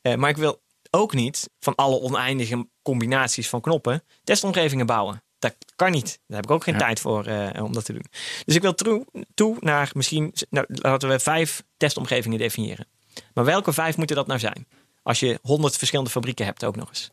[0.01, 5.23] Eh, maar ik wil ook niet van alle oneindige combinaties van knoppen testomgevingen bouwen.
[5.39, 6.19] Dat kan niet.
[6.27, 8.05] Daar heb ik ook geen tijd voor eh, om dat te doen.
[8.45, 12.87] Dus ik wil toe, toe naar misschien, nou, laten we vijf testomgevingen definiëren.
[13.33, 14.67] Maar welke vijf moeten dat nou zijn?
[15.07, 17.11] Als je honderd verschillende fabrieken hebt ook nog eens.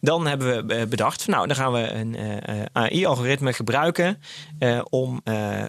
[0.00, 4.20] Dan hebben we eh, bedacht, nou dan gaan we een eh, eh, AI-algoritme gebruiken
[4.90, 5.20] om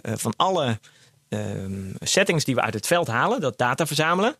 [0.02, 0.80] van alle
[1.28, 4.36] ehm, settings die we uit het veld halen, dat data verzamelen,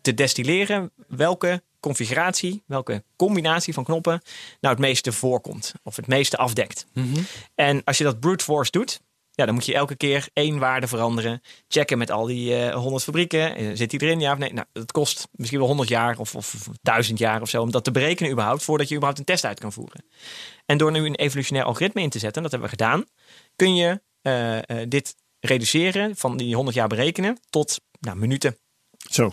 [0.00, 4.20] te destilleren welke configuratie, welke combinatie van knoppen
[4.60, 6.86] nou het meeste voorkomt of het meeste afdekt.
[7.54, 9.00] En als je dat brute force doet,
[9.40, 11.40] ja, dan moet je elke keer één waarde veranderen.
[11.68, 13.56] Checken met al die eh 100 fabrieken.
[13.56, 14.20] Eh, Zit die erin?
[14.20, 14.52] Ja of nee?
[14.52, 17.84] Nou, dat kost misschien wel 100 jaar of, of 1000 jaar of zo om dat
[17.84, 20.04] te berekenen überhaupt, voordat je überhaupt een test uit kan voeren.
[20.66, 23.04] En door nu een evolutionair algoritme in te zetten, dat hebben we gedaan,
[23.56, 28.56] kun je eh, dit reduceren van die 100 jaar berekenen tot nou, minuten.
[29.10, 29.32] Zo.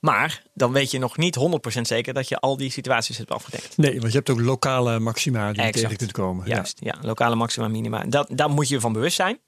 [0.00, 1.38] Maar dan weet je nog niet
[1.78, 3.76] 100% zeker dat je al die situaties hebt afgedekt.
[3.76, 5.78] Nee, want je hebt ook lokale maxima die Exact.
[5.82, 6.46] tegen kunt komen.
[6.48, 6.94] Juist, ja.
[7.00, 8.04] lokale maxima minima.
[8.04, 9.38] Dat, daar moet je van bewust zijn.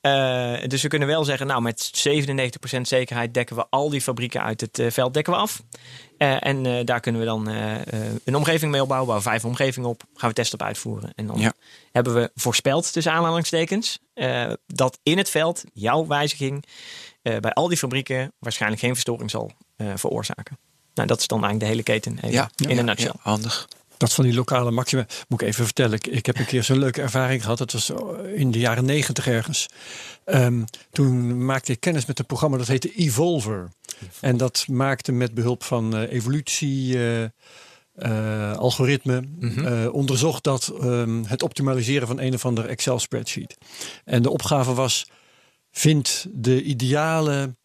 [0.00, 1.90] Eh, dus we kunnen wel zeggen, nou met
[2.76, 5.62] 97% zekerheid dekken we al die fabrieken uit het eh, veld dekken we af.
[6.18, 7.46] Eh, en daar kunnen we dan
[8.24, 11.12] een omgeving mee opbouwen, bouwen vijf omgevingen op, gaan we testen op uitvoeren.
[11.14, 11.52] En dan Ja.
[11.92, 13.98] hebben we voorspeld, tussen aanhalingstekens,
[14.66, 16.64] dat in het veld jouw wijziging
[17.22, 20.58] bij al die fabrieken waarschijnlijk geen verstoring zal eh, veroorzaken.
[20.94, 23.12] Nou, dat is dan eigenlijk de hele keten even Ja, in ja, een nutshell.
[23.14, 23.68] ja, handig.
[23.96, 25.06] Dat van die lokale maxima.
[25.28, 25.92] Moet ik even vertellen.
[25.94, 27.58] Ik, ik heb een keer zo'n leuke ervaring gehad.
[27.58, 27.92] Dat was
[28.34, 29.66] in de jaren negentig ergens.
[30.24, 33.68] Ehm, toen maakte ik kennis met een programma dat heette Evolver.
[34.20, 36.94] En dat maakte met behulp van eh, evolutie.
[36.96, 37.24] eh,
[37.94, 39.22] eh, algoritme
[39.64, 43.56] eh, onderzocht dat ehm, het optimaliseren van een of ander Excel spreadsheet.
[44.04, 45.06] En de opgave was:
[45.78, 47.56] vind de ideale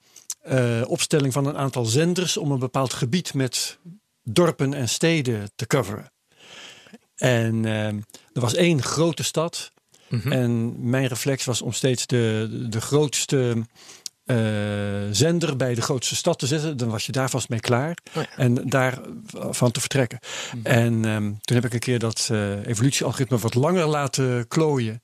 [0.42, 3.78] eh, opstelling van een aantal zenders om een bepaald gebied met
[4.24, 6.12] dorpen en steden te coveren.
[7.16, 7.98] En ehm,
[8.34, 9.72] er was één grote stad.
[10.30, 13.66] En mijn reflex was om steeds de, de grootste
[14.26, 14.38] eh,
[15.12, 16.78] zender bij de grootste stad te zetten.
[16.78, 17.98] Dan was je daar vast mee klaar.
[18.16, 18.38] Oh ja.
[18.38, 20.20] En daarvan te vertrekken.
[20.64, 25.02] En ehm, toen heb ik een keer dat eh, evolutiealgoritme wat langer laten klooien.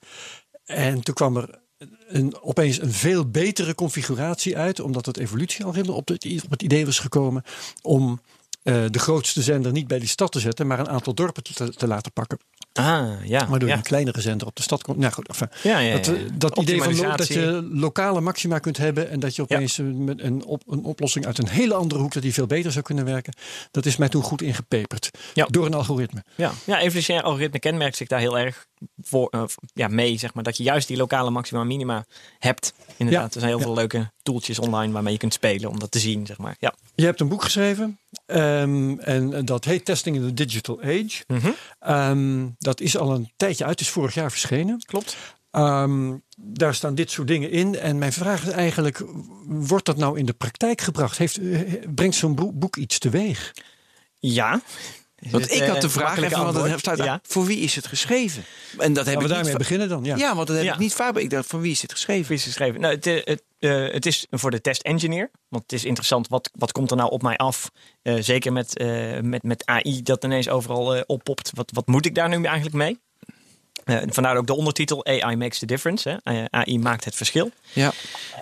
[0.64, 1.60] En toen kwam er
[2.08, 4.80] een, opeens een veel betere configuratie uit.
[4.80, 7.42] Omdat het evolutiealgoritme op het, op het idee was gekomen
[7.82, 8.20] om
[8.62, 11.74] eh, de grootste zender niet bij die stad te zetten, maar een aantal dorpen te,
[11.74, 12.38] te laten pakken.
[12.72, 13.48] Ah, ja.
[13.48, 13.76] Waardoor ja.
[13.76, 14.98] een kleinere zender op de stad komt.
[14.98, 18.76] Nou goed, enfin, Ja, ja, dat, eh, dat idee van dat je lokale maxima kunt
[18.76, 22.12] hebben en dat je opeens met een, op, een oplossing uit een hele andere hoek
[22.12, 23.34] dat die veel beter zou kunnen werken.
[23.70, 25.46] Dat is mij toen goed ingepeperd Ja.
[25.50, 26.24] door een algoritme.
[26.36, 28.66] Ja, ja evolutionair algoritme kenmerkt zich daar heel erg
[29.02, 29.42] voor, eh,
[29.74, 30.44] ja, mee, zeg maar.
[30.44, 32.04] Dat je juist die lokale maxima minima
[32.38, 32.74] hebt.
[32.96, 35.90] Inderdaad, Ja, er zijn heel veel leuke tooltjes online waarmee je kunt spelen om dat
[35.90, 36.56] te zien, zeg maar.
[36.58, 36.74] Ja.
[36.94, 41.24] Je hebt een boek geschreven ehm, en dat heet Testing in the Digital Age.
[41.26, 41.50] Mhm.
[41.78, 44.82] Ehm, dat is al een tijdje uit, is vorig jaar verschenen.
[44.86, 45.16] Klopt.
[45.50, 47.78] Ehm, daar staan dit soort dingen in.
[47.78, 49.04] En mijn vraag is eigenlijk,
[49.46, 51.18] wordt dat nou in de praktijk gebracht?
[51.18, 51.60] Heeft, eh,
[51.94, 53.52] brengt zo'n boek iets teweeg?
[54.18, 54.60] Ja,
[55.30, 56.78] Want het, ik had eh, de vraag, even, want het antwoord.
[56.80, 57.20] staat daar, Ja.
[57.22, 58.44] voor wie is het geschreven?
[58.78, 60.04] En dat heb we ik daarmee niet beginnen dan?
[60.04, 60.16] Ja.
[60.16, 60.72] Ja, want dat heb Ja.
[60.72, 61.16] ik niet vaak.
[61.16, 62.26] Ik dacht, van wie is dit geschreven?
[62.28, 62.80] Wie is het geschreven?
[62.80, 65.30] Nou, het, eh, het, eh, het is voor de test engineer.
[65.48, 67.70] Want het is interessant, wat, wat komt er nou op mij af?
[68.02, 71.50] Eh, zeker met, eh, met, met AI dat ineens overal eh, oppopt.
[71.54, 72.98] Wat, wat moet ik daar nu eigenlijk mee?
[73.90, 76.08] Eh, vandaar ook de ondertitel AI makes the difference.
[76.08, 76.16] Hè?
[76.22, 77.50] Eh, AI maakt het verschil.
[77.72, 77.92] Ja.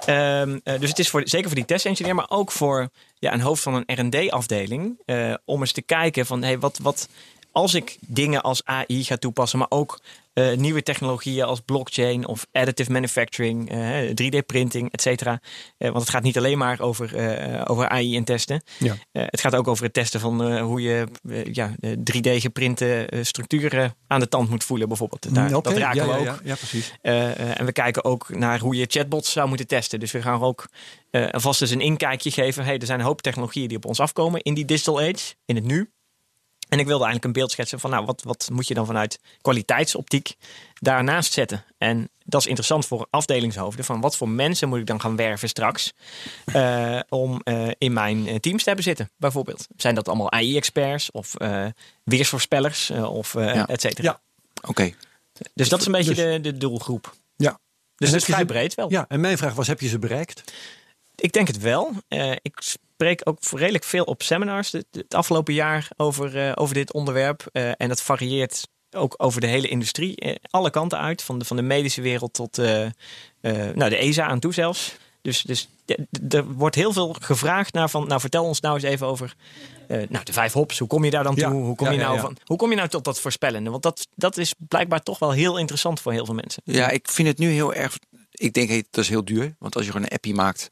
[0.05, 2.88] Ehm, eh, dus het is voor, zeker voor die test-engineer, maar ook voor
[3.18, 4.99] ja, een hoofd van een R&D-afdeling.
[5.44, 7.09] om eens te kijken van, hey, wat, wat,
[7.53, 10.01] als ik dingen als AI ga toepassen, maar ook
[10.39, 15.41] eh, nieuwe technologieën als blockchain of additive manufacturing, eh, 3D-printing, et cetera.
[15.78, 18.62] Eh, want het gaat niet alleen maar over, eh, over AI en testen.
[18.78, 18.97] Ja.
[19.12, 21.74] Eh, het gaat ook over het testen van eh, hoe je eh, ja,
[22.05, 25.34] 3D-geprinte eh, structuren aan de tand moet voelen, bijvoorbeeld.
[25.34, 26.41] Daar, Mm, Oké, Dat raken ja, we ja, ook.
[26.45, 26.93] Ja, precies.
[27.01, 30.01] Eh, eh, en we kijken ook naar hoe je chatbots zou moeten testen.
[30.01, 30.68] Dus we gaan ook
[31.11, 32.64] eh alvast eens een inkijkje geven.
[32.64, 35.55] Hey, er zijn een hoop technologieën die op ons afkomen in die digital age, in
[35.55, 35.91] het nu.
[36.69, 39.19] En ik wilde eigenlijk een beeld schetsen van, nou, wat, wat moet je dan vanuit
[39.41, 40.35] kwaliteitsoptiek
[40.75, 41.64] daarnaast zetten?
[41.79, 43.85] En dat is interessant voor afdelingshoofden.
[43.85, 45.93] Van wat voor mensen moet ik dan gaan werven straks
[46.45, 49.66] eh, om eh, in mijn eh, teams te hebben zitten, bijvoorbeeld?
[49.77, 51.66] Zijn dat allemaal AI-experts of eh,
[52.05, 53.66] weersvoorspellers of eh Ja.
[53.66, 54.09] et cetera?
[54.09, 54.21] Ja.
[54.69, 54.93] Oké.
[55.55, 57.14] Dus dat is een beetje Dus- de, de doelgroep.
[57.37, 57.59] Ja.
[57.97, 58.91] Dus het is vrij ze- breed wel.
[58.91, 60.43] Ja, en mijn vraag was, heb je ze bereikt?
[61.14, 61.93] Ik denk het wel.
[62.09, 62.61] Eh, ik
[62.99, 67.49] spreek ook redelijk veel op seminars het, het afgelopen jaar over, eh, over dit onderwerp.
[67.53, 70.16] Eh, en dat varieert ook over de hele industrie.
[70.16, 71.22] eh, alle kanten uit.
[71.22, 74.96] Van de, van de medische wereld tot nou, de ESA aan toe zelfs.
[75.22, 75.68] Dus, dus
[76.28, 78.07] er wordt heel veel gevraagd naar van...
[78.07, 79.34] Nou, vertel ons nou eens even over
[79.88, 80.78] nou, de vijf hops.
[80.78, 81.44] Hoe kom je daar dan toe?
[81.44, 82.20] Ja, Hoe, kom ja, je nou ja.
[82.20, 83.70] Van, hoe kom je nou tot dat voorspellende?
[83.70, 86.62] Want dat, dat is blijkbaar toch wel heel interessant voor heel veel mensen.
[86.64, 87.99] Ja, ik vind het nu heel erg.
[88.30, 89.55] Ik denk, hey, dat is heel duur.
[89.59, 90.70] Want als je gewoon een appie maakt,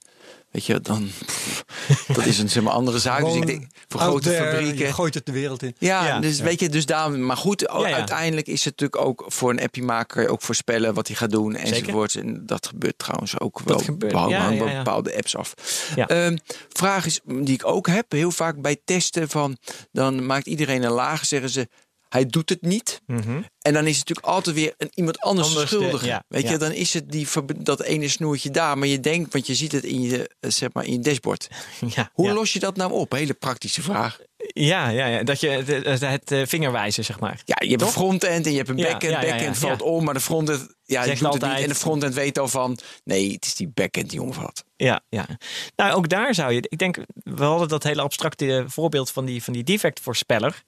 [0.57, 1.11] weet je, dan.
[1.27, 1.65] pff,
[2.07, 3.25] dat is een zeg maar, andere zaak.
[3.25, 4.87] Dus ik denk, voor grote there, fabrieken.
[4.87, 5.75] Je gooit het de wereld in.
[5.79, 6.21] Ja, Ja.
[6.21, 7.21] dus weet je, dus daarom.
[7.21, 7.95] Maar goed, Ja, ja.
[7.95, 11.55] uiteindelijk is het natuurlijk ook voor een appie maker ook voorspellen wat hij gaat doen
[11.57, 12.15] enzovoort.
[12.15, 13.79] En dat gebeurt trouwens ook wel.
[13.79, 14.53] gebeurt, ja.
[14.77, 15.55] bepaalde apps af.
[15.97, 16.07] Ja.
[16.09, 16.37] Ehm,
[16.73, 19.57] vraag is die ik ook heb, heel vaak bij testen van,
[19.93, 21.69] dan maakt iedereen een laag, zeggen ze.
[22.09, 23.01] Hij doet het niet.
[23.07, 23.43] Mhm.
[23.61, 26.05] En dan is het natuurlijk altijd weer een, iemand anders, Anders de- schuldig.
[26.05, 26.51] ja, Weet ja.
[26.51, 27.27] je, dan is het die,
[27.57, 28.79] dat ene snoertje daar.
[28.79, 31.49] Maar je denkt, want je ziet het in je, eh, zeg maar, in je dashboard.
[31.95, 33.13] Ja, Hoe los je dat nou op?
[33.13, 34.19] Hele praktische vraag.
[34.53, 37.41] Ja, ja, ja, dat je het, het, eh, vingerwijzen, zeg maar.
[37.45, 37.89] Ja, je hebt Toch?
[37.89, 39.03] een frontend en je hebt een backend.
[39.13, 41.63] ja, ja, backend valt om, maar de frontend ja, Zegt doet het niet.
[41.63, 44.65] En de frontend weet al van, nee, het is die backend die omvat.
[44.77, 45.27] Ja, ja.
[45.77, 46.67] Nou, ook daar zou je.
[46.69, 50.63] Ik denk, we hadden dat hele abstracte voorbeeld van die, van die defectvoorspeller.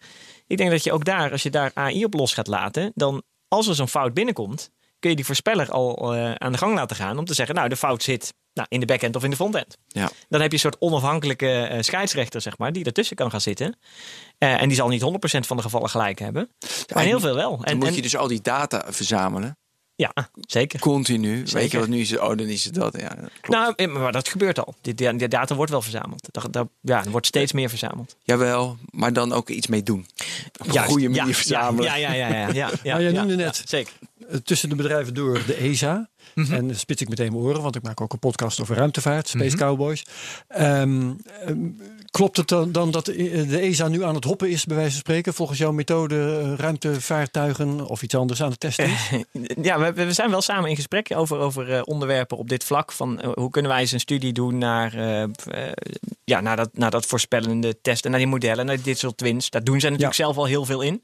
[0.49, 3.22] Ik denk dat je ook daar, als je daar AI op los gaat laten, dan
[3.49, 6.96] als er zo'n fout binnenkomt, kun je die voorspeller al eh, aan de gang laten
[6.96, 9.36] gaan om te zeggen, nou, de fout zit nou, in de backend of in de
[9.36, 9.76] frontend.
[9.86, 10.11] Ja.
[10.28, 13.78] Dan heb je een soort onafhankelijke eh, scheidsrechter, zeg maar, die ertussen kan gaan zitten.
[14.38, 15.07] Eh, en die zal niet 100%
[15.46, 16.51] van de gevallen gelijk hebben,
[16.94, 17.57] maar heel veel wel.
[17.57, 19.59] Dan En, moet en- je dus al die data verzamelen.
[19.99, 20.12] Ja,
[20.46, 20.80] zeker.
[20.80, 21.34] Continu.
[21.36, 21.78] Weet je Zeker.
[21.80, 22.11] wat nu is?
[22.11, 22.20] het?
[22.20, 23.01] Oh, dan is het dat.
[23.01, 23.49] Ja, dat klopt.
[23.49, 24.74] Nou, eh, maar dat gebeurt al.
[24.80, 26.28] Die, die, die data wordt wel verzameld.
[26.30, 28.16] Dat, dat- ja, er wordt steeds meer verzameld.
[28.24, 30.07] Jawel, maar dan ook iets mee doen.
[30.61, 31.84] Op een Juist, goede ja, manier verzamelen.
[31.84, 33.92] Ja, ja, ja, ja, ja, ja, ja, Maar jij ja, noemde ja, net- zeker.
[34.45, 36.11] Tussen de bedrijven door de ESA.
[36.35, 36.53] Mhm.
[36.53, 39.57] En spits ik meteen mijn oren, want ik maak ook een podcast over ruimtevaart, Space
[39.57, 40.05] Cowboys.
[40.49, 41.59] Ehm, ehm,
[42.11, 45.01] klopt het dan, dan dat de ESA nu aan het hoppen is, bij wijze van
[45.01, 49.11] spreken, volgens jouw methode eh, ruimtevaartuigen of iets anders aan het testen is?
[49.62, 52.93] Ja, we, we zijn wel samen in gesprek over, over eh, onderwerpen op dit vlak.
[52.93, 55.72] Van eh, hoe kunnen wij eens een studie doen naar, eh, eh,
[56.24, 59.51] ja, naar, dat, naar dat voorspellende testen, naar die modellen, naar die digital twins.
[59.51, 61.03] Daar doen zij natuurlijk zelf al heel veel in.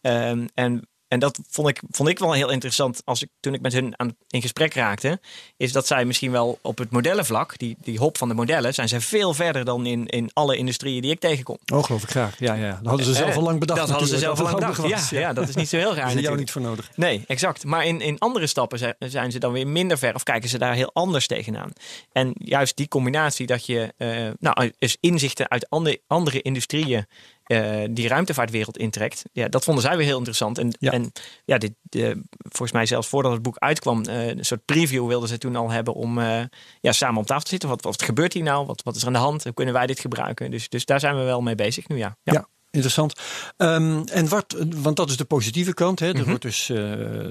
[0.00, 3.60] Ehm, en en dat vond ik, vond ik wel heel interessant als ik, toen ik
[3.60, 5.20] met hun aan, in gesprek raakte.
[5.56, 8.88] Is dat zij misschien wel op het modellenvlak, die, die hop van de modellen, zijn
[8.88, 11.58] zij veel verder dan in, in alle industrieën die ik tegenkom.
[11.72, 12.38] Oh, geloof ik graag.
[12.38, 12.70] Ja, ja.
[12.70, 13.80] Dat hadden ze zelf Eh, al lang bedacht.
[13.80, 15.10] Dat hadden ze zelf al lang bedacht.
[15.10, 16.06] Ja, ja, dat is niet zo heel raar.
[16.06, 16.90] Daar is jou niet voor nodig.
[16.96, 17.64] Nee, exact.
[17.64, 20.58] Maar in, in andere stappen zijn, zijn ze dan weer minder ver of kijken ze
[20.58, 21.70] daar heel anders tegenaan.
[22.12, 24.08] En juist die combinatie dat je eh,
[24.38, 27.06] nou, dus inzichten uit andere, andere industrieën
[27.44, 30.58] eh, die ruimtevaartwereld intrekt, ja, dat vonden zij weer heel interessant.
[30.58, 30.74] En Ja.
[30.78, 31.12] ja, en,
[31.44, 35.28] ja dit, de, volgens mij zelfs voordat het boek uitkwam, eh, een soort preview wilden
[35.28, 36.40] ze toen al hebben om eh,
[36.80, 37.68] ja, samen op tafel te zitten.
[37.68, 38.66] Wat, wat gebeurt hier nou?
[38.66, 39.44] Wat, wat is er aan de hand?
[39.44, 40.50] Hoe kunnen wij dit gebruiken?
[40.50, 42.16] Dus, dus daar zijn we wel mee bezig nu, ja.
[42.22, 42.48] Ja.
[42.70, 43.12] Interessant.
[43.56, 45.98] Ehm, en wat, want dat is de positieve kant.
[46.00, 46.08] Hè?
[46.08, 46.28] Er Mhm.
[46.28, 46.68] wordt dus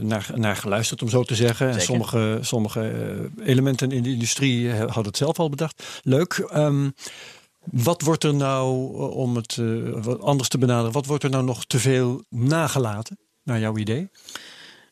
[0.02, 1.70] naar, naar geluisterd, om zo te zeggen.
[1.70, 5.84] En sommige, sommige elementen in de industrie hadden het zelf al bedacht.
[6.04, 6.34] Leuk.
[6.34, 6.90] Ehm,
[7.72, 11.30] wat wordt er nou, eh, om het eh, wat anders te benaderen, wat wordt er
[11.30, 14.10] nou nog te veel nagelaten, naar jouw idee?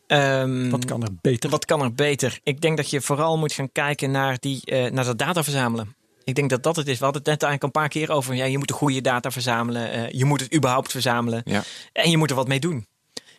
[0.08, 1.50] Ehm, Wat kan er beter?
[1.50, 2.40] Wat kan er beter?
[2.44, 5.96] Ik denk dat je vooral moet gaan kijken naar, die, eh, naar dat data verzamelen.
[6.24, 6.98] Ik denk dat dat het is.
[6.98, 8.36] We hadden het net eigenlijk een paar keer over.
[8.36, 9.92] Ja, je moet de goede data verzamelen.
[9.92, 11.42] eh, je moet het überhaupt verzamelen.
[11.46, 11.64] Ja.
[11.94, 12.86] En je moet er wat mee doen.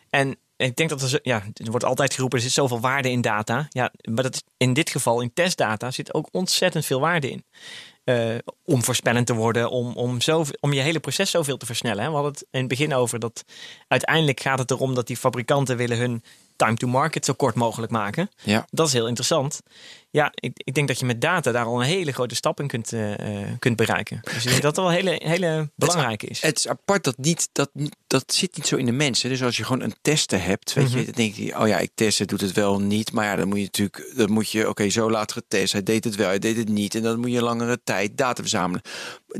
[0.09, 3.09] En ik denk dat er, zo- ja, er wordt altijd geroepen, er zit zoveel waarde
[3.11, 3.67] in data.
[3.69, 7.43] Ja, maar dat in dit geval, in testdata, zit ook ontzettend veel waarde in.
[8.03, 8.35] Eh,
[8.65, 12.03] om voorspellend te worden, om, om, zo, om je hele proces zoveel te versnellen.
[12.03, 12.09] Hè.
[12.09, 13.43] We hadden het in het begin over dat
[13.87, 16.23] uiteindelijk gaat het erom dat die fabrikanten willen hun
[16.55, 18.29] time to market zo kort mogelijk maken.
[18.41, 18.65] Ja.
[18.69, 19.61] Dat is heel interessant.
[20.13, 22.67] Ja, ik, ik denk dat je met data daar al een hele grote stap in
[22.67, 24.19] kunt, eh, eh, kunt bereiken.
[24.23, 26.41] Dus ik denk dat dat wel hele, hele belangrijke is.
[26.41, 27.69] Het is apart dat niet, dat,
[28.07, 29.29] dat zit niet zo in de mensen.
[29.29, 30.97] Dus als je gewoon een tester hebt, weet Mhm.
[30.97, 33.11] je, dan denk je, oh ja, ik test het, doet het wel niet.
[33.11, 36.03] Maar ja, dan moet je natuurlijk, dan moet je, oké, zo laat getest, hij deed
[36.03, 36.95] het wel, hij deed het niet.
[36.95, 38.81] En dan moet je langere tijd data verzamelen.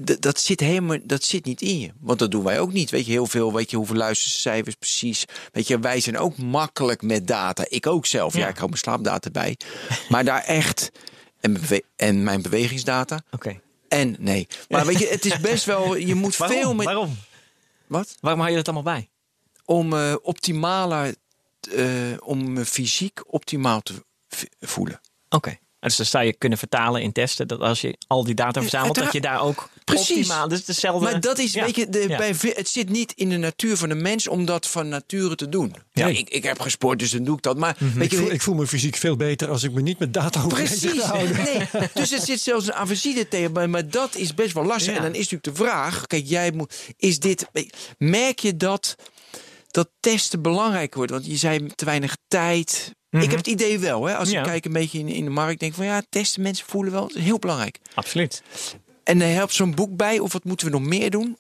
[0.03, 1.91] D- dat zit helemaal, dat zit niet in je.
[1.99, 2.89] Want dat doen wij ook niet.
[2.89, 5.26] Weet je, heel veel, weet je, hoeveel luistercijfers precies.
[5.51, 7.65] Weet je, wij zijn ook makkelijk met data.
[7.67, 8.34] Ik ook zelf.
[8.34, 8.47] Ja, Ja.
[8.47, 9.57] ik hou mijn slaapdata bij.
[10.09, 10.62] maar daar echt,
[11.39, 11.61] en,
[11.95, 13.24] en mijn bewegingsdata.
[13.32, 13.59] Oké.
[13.88, 14.47] En nee.
[14.70, 16.57] Maar weet je, het is best wel, je moet Waarom?
[16.57, 16.86] veel met...
[16.86, 17.18] Waarom?
[17.88, 18.16] Wat?
[18.20, 19.07] Waarom hou je dat allemaal bij?
[19.66, 21.16] om eh optimaler,
[21.76, 21.86] eh,
[22.20, 24.05] om fysiek optimaal te
[24.59, 25.01] voelen.
[25.30, 25.57] Oké.
[25.84, 28.95] Dus dan zou je kunnen vertalen in testen dat als je al die data verzamelt,
[28.95, 30.09] dat je daar ook Precies.
[30.17, 30.47] optimaal.
[30.47, 31.11] Dus hetzelfde.
[31.11, 31.65] Maar dat is, Ja.
[31.65, 32.17] weet je, de, Ja.
[32.17, 35.49] bij, het zit niet in de natuur van de mens om dat van nature te
[35.49, 35.75] doen.
[35.93, 36.17] Ja, Nee.
[36.17, 37.57] ik, ik heb gesport, dus dan doe ik dat.
[37.57, 39.99] Maar weet Ik je, voel, ik voel me fysiek veel beter als ik me niet
[39.99, 41.36] met data hoef te houden.
[41.43, 44.91] Nee, dus er zit zelfs een averside tegen bij, maar dat is best wel lastig.
[44.91, 44.97] Ja.
[44.97, 47.45] En dan is natuurlijk de vraag: kijk, jij moet, is dit,
[47.97, 48.95] merk je dat
[49.74, 51.11] dat testen belangrijk wordt?
[51.11, 52.93] Want je zei te weinig tijd.
[53.09, 54.39] Ik heb het idee wel, hè, als Ja.
[54.39, 57.07] ik kijk een beetje in, in de markt, denk van ja, testen mensen voelen wel,
[57.07, 57.80] dat is heel belangrijk.
[57.93, 58.43] Absoluut.
[59.03, 61.38] En er helpt zo'n boek bij, of wat moeten we nog meer doen?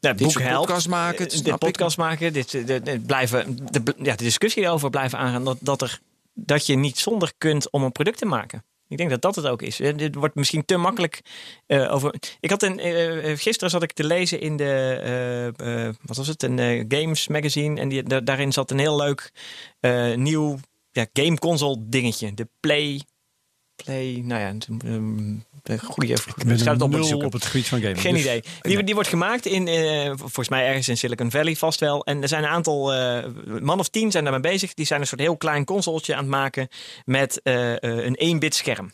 [0.00, 0.66] Nou, boek helpt.
[0.66, 1.58] podcast maken, het Eh, ik.
[1.58, 2.32] podcast maken.
[2.32, 5.44] Dit, eh, de, de- blijven, de, ja, de discussie erover blijven aangaan.
[5.44, 6.00] Dat, dat, er,
[6.34, 8.64] dat je niet zonder kunt om een product te maken.
[8.88, 9.80] Ik denk dat dat het ook is.
[9.80, 11.20] Eh, Dit wordt misschien te makkelijk
[11.66, 12.14] eh, over.
[12.40, 16.42] Ik had een, eh, gisteren zat ik te lezen in de wat was het?
[16.42, 17.80] Een games magazine.
[17.80, 19.32] En die, da- daarin zat een heel leuk
[20.16, 20.58] nieuw
[20.90, 22.34] ja, game console dingetje.
[22.34, 23.00] De Play.
[23.84, 24.20] Play.
[24.24, 24.54] Nou ja,
[25.68, 26.12] een, goede.
[26.12, 27.26] Het op nul zoeken.
[27.26, 28.00] op het gebied van gaming.
[28.00, 28.42] Geen Dus- idee.
[28.60, 32.04] Die, die wordt gemaakt in, eh, volgens mij ergens in Silicon Valley vast wel.
[32.04, 33.24] En er zijn een aantal, eh,
[33.60, 34.74] man of tien zijn daarmee bezig.
[34.74, 36.68] Die zijn een soort heel klein consoletje aan het maken
[37.04, 38.92] met eh, een 1-bit scherm.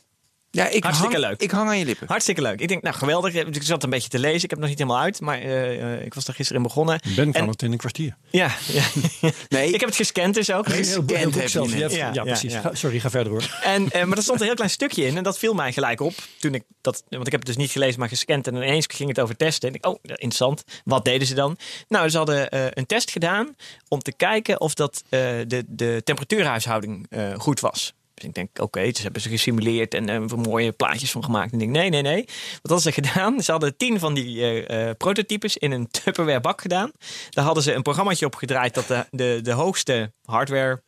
[0.52, 1.40] Ja, ik Hartstikke hang, leuk.
[1.40, 2.06] Ik hang aan je lippen.
[2.06, 2.60] Hartstikke leuk.
[2.60, 3.34] Ik denk, nou geweldig.
[3.34, 4.34] Ik zat een beetje te lezen.
[4.44, 6.68] Ik heb het nog niet helemaal uit, maar eh, eh, ik was er gisteren in
[6.68, 7.00] begonnen.
[7.16, 8.16] Ben kan En- het in een kwartier.
[8.30, 8.82] Ja, ja.
[9.48, 10.66] Nee, ik heb het gescand dus ook.
[10.66, 11.80] Een heel boek- Gescand heb je net.
[11.80, 12.52] hebt- Ja, ja, ja, precies.
[12.52, 12.60] ja.
[12.60, 13.58] Ga- sorry, ga verder hoor.
[13.62, 16.00] En, eh, maar er stond een heel klein stukje in en dat viel mij gelijk
[16.00, 16.14] op.
[16.38, 18.46] Toen ik dat, want ik heb het dus niet gelezen, maar gescand.
[18.46, 19.68] En ineens ging het over testen.
[19.68, 20.64] En ik, oh, interessant.
[20.84, 21.56] Wat deden ze dan?
[21.88, 23.56] Nou, ze hadden eh, een test gedaan
[23.88, 27.94] om te kijken of dat, eh, de, de temperatuurhuishouding eh, goed was.
[28.22, 31.52] Ik denk, oké, dus hebben ze gesimuleerd en er mooie plaatjes van gemaakt.
[31.52, 32.24] En ik denk, nee, nee, nee.
[32.62, 33.42] Wat hadden ze gedaan?
[33.42, 36.90] Ze hadden tien van die eh, eh, prototypes in een Tupperware bak gedaan.
[37.30, 40.82] Daar hadden ze een programmaatje op gedraaid dat de, de, de hoogste hardware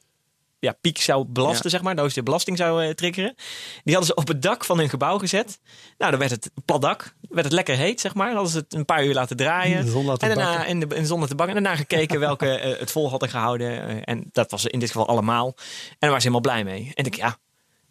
[0.65, 1.71] ja, piek zou belasten, Ja.
[1.71, 1.95] zeg maar.
[1.95, 3.35] De hoogste belasting zou eh, triggeren.
[3.85, 5.61] Die hadden ze op het dak van hun gebouw gezet.
[5.99, 7.15] Nou, dan werd het plat dak.
[7.29, 8.27] werd het lekker heet, zeg maar.
[8.27, 9.79] Dan hadden ze het een paar uur laten draaien.
[9.79, 10.69] In de zon laten en daarna bakken.
[10.71, 11.57] in de, in de zon laten bakken.
[11.57, 13.89] En daarna gekeken welke eh, het vol hadden gehouden.
[13.89, 15.47] Eh, en dat was in dit geval allemaal.
[15.47, 16.91] En daar waren ze helemaal blij mee.
[16.95, 17.37] En ik, ja,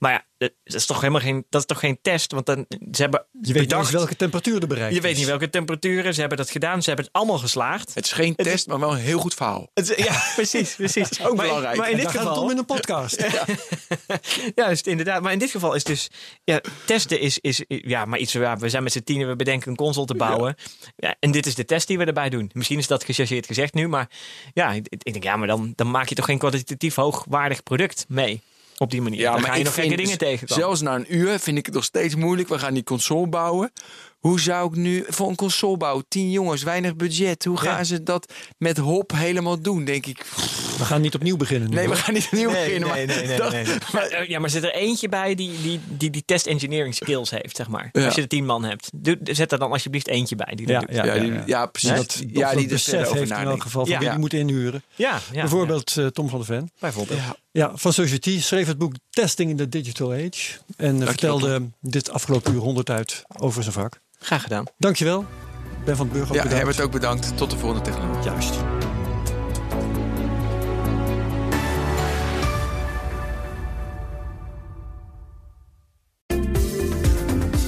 [0.01, 2.31] maar ja, dat is toch helemaal geen, dat is toch geen test?
[2.31, 5.25] Want dan, ze hebben Je weet niet bedacht- welke temperatuur er bereikt je weet niet
[5.25, 6.13] welke temperaturen.
[6.13, 6.81] Ze hebben dat gedaan.
[6.81, 7.93] Ze hebben het allemaal geslaagd.
[7.93, 9.69] het is geen test, maar wel een heel goed verhaal.
[9.73, 11.21] Het- ja, precies, precies.
[11.21, 11.77] ook maar, belangrijk.
[11.77, 13.25] Maar in dit Daar gaat het geval, om in een podcast.
[14.55, 15.21] Juist, inderdaad.
[15.21, 16.07] Maar in dit geval is dus...
[16.43, 18.31] Ja, testen is, is ja, maar iets...
[18.31, 20.55] Ja, we zijn met z'n tienen, we bedenken een console te bouwen.
[20.95, 21.15] Ja.
[21.19, 22.49] en dit is de test die we erbij doen.
[22.53, 24.09] Misschien is dat gechargeerd gezegd nu, maar...
[24.53, 28.05] Ja, ik, ik denk, ja, maar dan, dan maak je toch geen kwalitatief hoogwaardig product
[28.07, 28.41] mee.
[28.77, 29.23] Op die manier.
[29.23, 30.63] dan ga je nog gekke dingen tegenkomen.
[30.63, 32.49] Zelfs na een uur vind ik het nog steeds moeilijk.
[32.49, 33.71] We gaan die console bouwen.
[34.21, 36.05] Hoe zou ik nu voor een console bouwen?
[36.07, 37.45] Tien jongens, weinig budget.
[37.45, 37.83] Hoe gaan Ja.
[37.83, 39.85] ze dat met hop helemaal doen?
[39.85, 40.25] Denk ik.
[40.77, 41.69] We gaan niet opnieuw beginnen.
[41.69, 42.89] nu, Nee, we gaan niet opnieuw Nee, beginnen.
[42.89, 43.65] nee, maar nee, nee, dat- nee.
[43.93, 47.29] Maar, eh, ja, maar zit er eentje bij die die, die, die test engineering skills
[47.29, 47.89] heeft, zeg maar.
[47.91, 48.05] Ja.
[48.05, 48.89] Als je er tien man hebt.
[48.95, 50.53] Doe, zet er dan alsjeblieft eentje bij.
[50.55, 50.95] Die dat Ja, doet.
[50.95, 51.43] ja, Ja, ja, die- ja.
[51.45, 51.89] ja, precies.
[51.89, 54.11] Dat, ja, die over heeft in elk geval van wie Ja.
[54.11, 54.83] die moet inhuren.
[54.95, 56.71] Ja, ja, Bijvoorbeeld eh, Tom van der Ven.
[56.79, 57.19] Bijvoorbeeld.
[57.19, 57.35] Ja.
[57.51, 60.57] Ja, van Society schreef het boek Testing in the Digital Age.
[60.77, 63.99] En eh, vertelde dit afgelopen uur honderd uit over zijn vak.
[64.21, 64.65] Graag gedaan.
[64.77, 65.25] Dankjewel.
[65.85, 66.57] Ben van het Burg ook Ja, bedankt.
[66.63, 67.37] Herbert ook bedankt.
[67.37, 68.23] Tot de volgende technologie.
[68.23, 68.53] Juist.